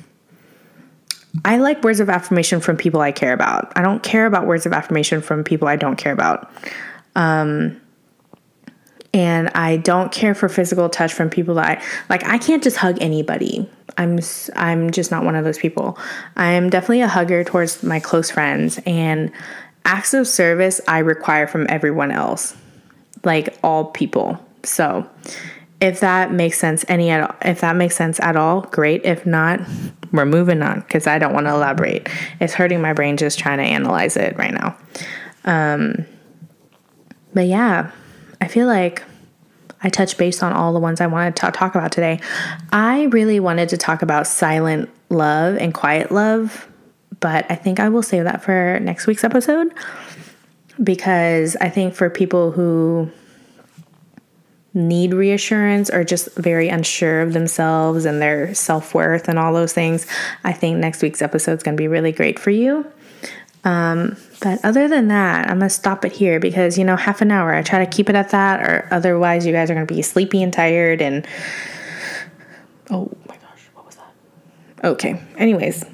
I 1.44 1.58
like 1.58 1.82
words 1.82 1.98
of 1.98 2.08
affirmation 2.08 2.60
from 2.60 2.76
people 2.76 3.00
I 3.00 3.10
care 3.10 3.32
about. 3.32 3.72
I 3.76 3.82
don't 3.82 4.02
care 4.02 4.26
about 4.26 4.46
words 4.46 4.66
of 4.66 4.72
affirmation 4.72 5.20
from 5.20 5.42
people 5.42 5.66
I 5.66 5.76
don't 5.76 5.96
care 5.96 6.12
about. 6.12 6.52
Um, 7.16 7.80
and 9.12 9.48
I 9.50 9.76
don't 9.76 10.10
care 10.12 10.34
for 10.34 10.48
physical 10.48 10.88
touch 10.88 11.12
from 11.12 11.30
people 11.30 11.54
that 11.54 11.78
I 11.78 11.82
like. 12.08 12.24
I 12.24 12.38
can't 12.38 12.62
just 12.62 12.76
hug 12.76 12.98
anybody. 13.00 13.68
I'm 13.96 14.18
I'm 14.56 14.90
just 14.90 15.12
not 15.12 15.24
one 15.24 15.36
of 15.36 15.44
those 15.44 15.58
people. 15.58 15.96
I 16.36 16.52
am 16.52 16.68
definitely 16.68 17.02
a 17.02 17.08
hugger 17.08 17.44
towards 17.44 17.82
my 17.84 18.00
close 18.00 18.30
friends, 18.30 18.80
and 18.84 19.30
acts 19.84 20.14
of 20.14 20.26
service 20.26 20.80
I 20.88 20.98
require 20.98 21.46
from 21.46 21.66
everyone 21.68 22.10
else, 22.10 22.56
like 23.22 23.56
all 23.62 23.86
people. 23.86 24.38
So, 24.62 25.08
if 25.80 26.00
that 26.00 26.32
makes 26.32 26.58
sense 26.58 26.84
any 26.88 27.10
at 27.10 27.20
all, 27.20 27.36
if 27.42 27.60
that 27.60 27.76
makes 27.76 27.96
sense 27.96 28.18
at 28.20 28.36
all, 28.36 28.62
great. 28.62 29.04
If 29.04 29.26
not, 29.26 29.60
we're 30.12 30.24
moving 30.24 30.62
on 30.62 30.80
because 30.80 31.06
I 31.06 31.18
don't 31.18 31.34
want 31.34 31.46
to 31.46 31.52
elaborate. 31.52 32.08
It's 32.40 32.54
hurting 32.54 32.80
my 32.80 32.92
brain 32.92 33.16
just 33.16 33.38
trying 33.38 33.58
to 33.58 33.64
analyze 33.64 34.16
it 34.16 34.36
right 34.38 34.54
now. 34.54 34.76
Um, 35.44 36.06
but 37.34 37.46
yeah, 37.46 37.90
I 38.40 38.48
feel 38.48 38.66
like 38.66 39.02
I 39.82 39.90
touched 39.90 40.16
base 40.16 40.42
on 40.42 40.52
all 40.52 40.72
the 40.72 40.80
ones 40.80 41.00
I 41.00 41.06
wanted 41.06 41.36
to 41.36 41.50
talk 41.50 41.74
about 41.74 41.92
today. 41.92 42.20
I 42.72 43.04
really 43.04 43.38
wanted 43.38 43.68
to 43.70 43.76
talk 43.76 44.00
about 44.00 44.26
silent 44.26 44.88
love 45.10 45.56
and 45.56 45.74
quiet 45.74 46.10
love, 46.10 46.66
but 47.24 47.50
I 47.50 47.54
think 47.54 47.80
I 47.80 47.88
will 47.88 48.02
save 48.02 48.24
that 48.24 48.42
for 48.42 48.78
next 48.82 49.06
week's 49.06 49.24
episode 49.24 49.72
because 50.82 51.56
I 51.56 51.70
think 51.70 51.94
for 51.94 52.10
people 52.10 52.50
who 52.50 53.10
need 54.74 55.14
reassurance 55.14 55.88
or 55.88 56.04
just 56.04 56.36
very 56.36 56.68
unsure 56.68 57.22
of 57.22 57.32
themselves 57.32 58.04
and 58.04 58.20
their 58.20 58.54
self 58.54 58.92
worth 58.92 59.26
and 59.26 59.38
all 59.38 59.54
those 59.54 59.72
things, 59.72 60.06
I 60.44 60.52
think 60.52 60.76
next 60.76 61.00
week's 61.00 61.22
episode 61.22 61.54
is 61.54 61.62
going 61.62 61.78
to 61.78 61.80
be 61.80 61.88
really 61.88 62.12
great 62.12 62.38
for 62.38 62.50
you. 62.50 62.84
Um, 63.64 64.18
but 64.42 64.62
other 64.62 64.86
than 64.86 65.08
that, 65.08 65.48
I'm 65.48 65.60
going 65.60 65.70
to 65.70 65.74
stop 65.74 66.04
it 66.04 66.12
here 66.12 66.38
because, 66.38 66.76
you 66.76 66.84
know, 66.84 66.96
half 66.96 67.22
an 67.22 67.30
hour, 67.30 67.54
I 67.54 67.62
try 67.62 67.82
to 67.82 67.90
keep 67.90 68.10
it 68.10 68.16
at 68.16 68.28
that, 68.32 68.60
or 68.60 68.86
otherwise, 68.90 69.46
you 69.46 69.54
guys 69.54 69.70
are 69.70 69.74
going 69.74 69.86
to 69.86 69.94
be 69.94 70.02
sleepy 70.02 70.42
and 70.42 70.52
tired. 70.52 71.00
And 71.00 71.26
oh 72.90 73.10
my 73.26 73.36
gosh, 73.38 73.66
what 73.72 73.86
was 73.86 73.96
that? 73.96 74.12
Okay, 74.84 75.18
anyways, 75.38 75.86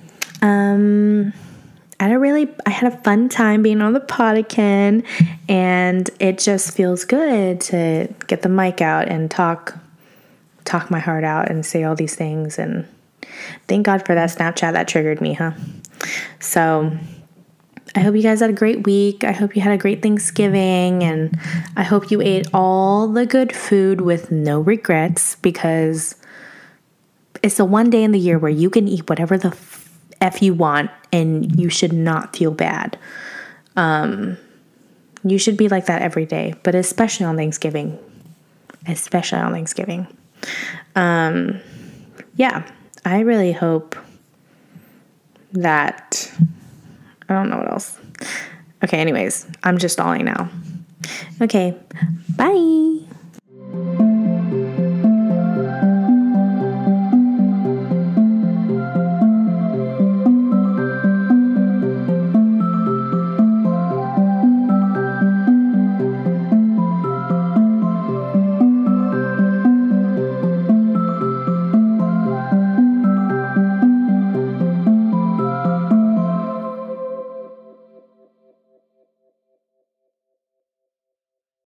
um, 0.42 1.32
I 2.00 2.04
had 2.04 2.12
a 2.12 2.18
really 2.18 2.48
I 2.64 2.70
had 2.70 2.92
a 2.92 2.96
fun 2.96 3.28
time 3.28 3.62
being 3.62 3.82
on 3.82 3.92
the 3.92 4.00
pod 4.00 4.36
and 5.48 6.10
it 6.18 6.38
just 6.38 6.74
feels 6.74 7.04
good 7.04 7.60
to 7.62 8.08
get 8.26 8.40
the 8.40 8.48
mic 8.48 8.80
out 8.80 9.08
and 9.08 9.30
talk 9.30 9.76
talk 10.64 10.90
my 10.90 10.98
heart 10.98 11.24
out 11.24 11.50
and 11.50 11.64
say 11.64 11.84
all 11.84 11.94
these 11.94 12.14
things 12.14 12.58
and 12.58 12.86
thank 13.68 13.84
God 13.84 14.06
for 14.06 14.14
that 14.14 14.30
Snapchat 14.30 14.72
that 14.72 14.88
triggered 14.88 15.20
me, 15.20 15.34
huh? 15.34 15.52
So 16.38 16.90
I 17.94 18.00
hope 18.00 18.14
you 18.14 18.22
guys 18.22 18.40
had 18.40 18.50
a 18.50 18.54
great 18.54 18.86
week. 18.86 19.24
I 19.24 19.32
hope 19.32 19.54
you 19.54 19.60
had 19.60 19.72
a 19.72 19.78
great 19.78 20.00
Thanksgiving 20.00 21.02
and 21.02 21.38
I 21.76 21.82
hope 21.82 22.10
you 22.10 22.22
ate 22.22 22.46
all 22.54 23.08
the 23.08 23.26
good 23.26 23.54
food 23.54 24.00
with 24.00 24.30
no 24.30 24.60
regrets 24.60 25.36
because 25.36 26.14
it's 27.42 27.56
the 27.56 27.64
one 27.64 27.90
day 27.90 28.04
in 28.04 28.12
the 28.12 28.18
year 28.18 28.38
where 28.38 28.50
you 28.50 28.70
can 28.70 28.88
eat 28.88 29.08
whatever 29.10 29.36
the 29.36 29.50
F 30.20 30.42
you 30.42 30.54
want 30.54 30.90
and 31.12 31.58
you 31.58 31.68
should 31.68 31.92
not 31.92 32.36
feel 32.36 32.50
bad. 32.50 32.98
Um, 33.76 34.36
you 35.24 35.38
should 35.38 35.56
be 35.56 35.68
like 35.68 35.86
that 35.86 36.02
every 36.02 36.26
day, 36.26 36.54
but 36.62 36.74
especially 36.74 37.26
on 37.26 37.36
Thanksgiving. 37.36 37.98
Especially 38.86 39.38
on 39.38 39.52
Thanksgiving. 39.52 40.06
Um, 40.96 41.60
yeah, 42.36 42.66
I 43.04 43.20
really 43.20 43.52
hope 43.52 43.96
that. 45.52 46.32
I 47.28 47.34
don't 47.34 47.50
know 47.50 47.58
what 47.58 47.70
else. 47.70 47.98
Okay, 48.82 48.98
anyways, 48.98 49.46
I'm 49.62 49.78
just 49.78 49.92
stalling 49.94 50.24
now. 50.24 50.48
Okay, 51.40 51.76
bye. 52.36 52.98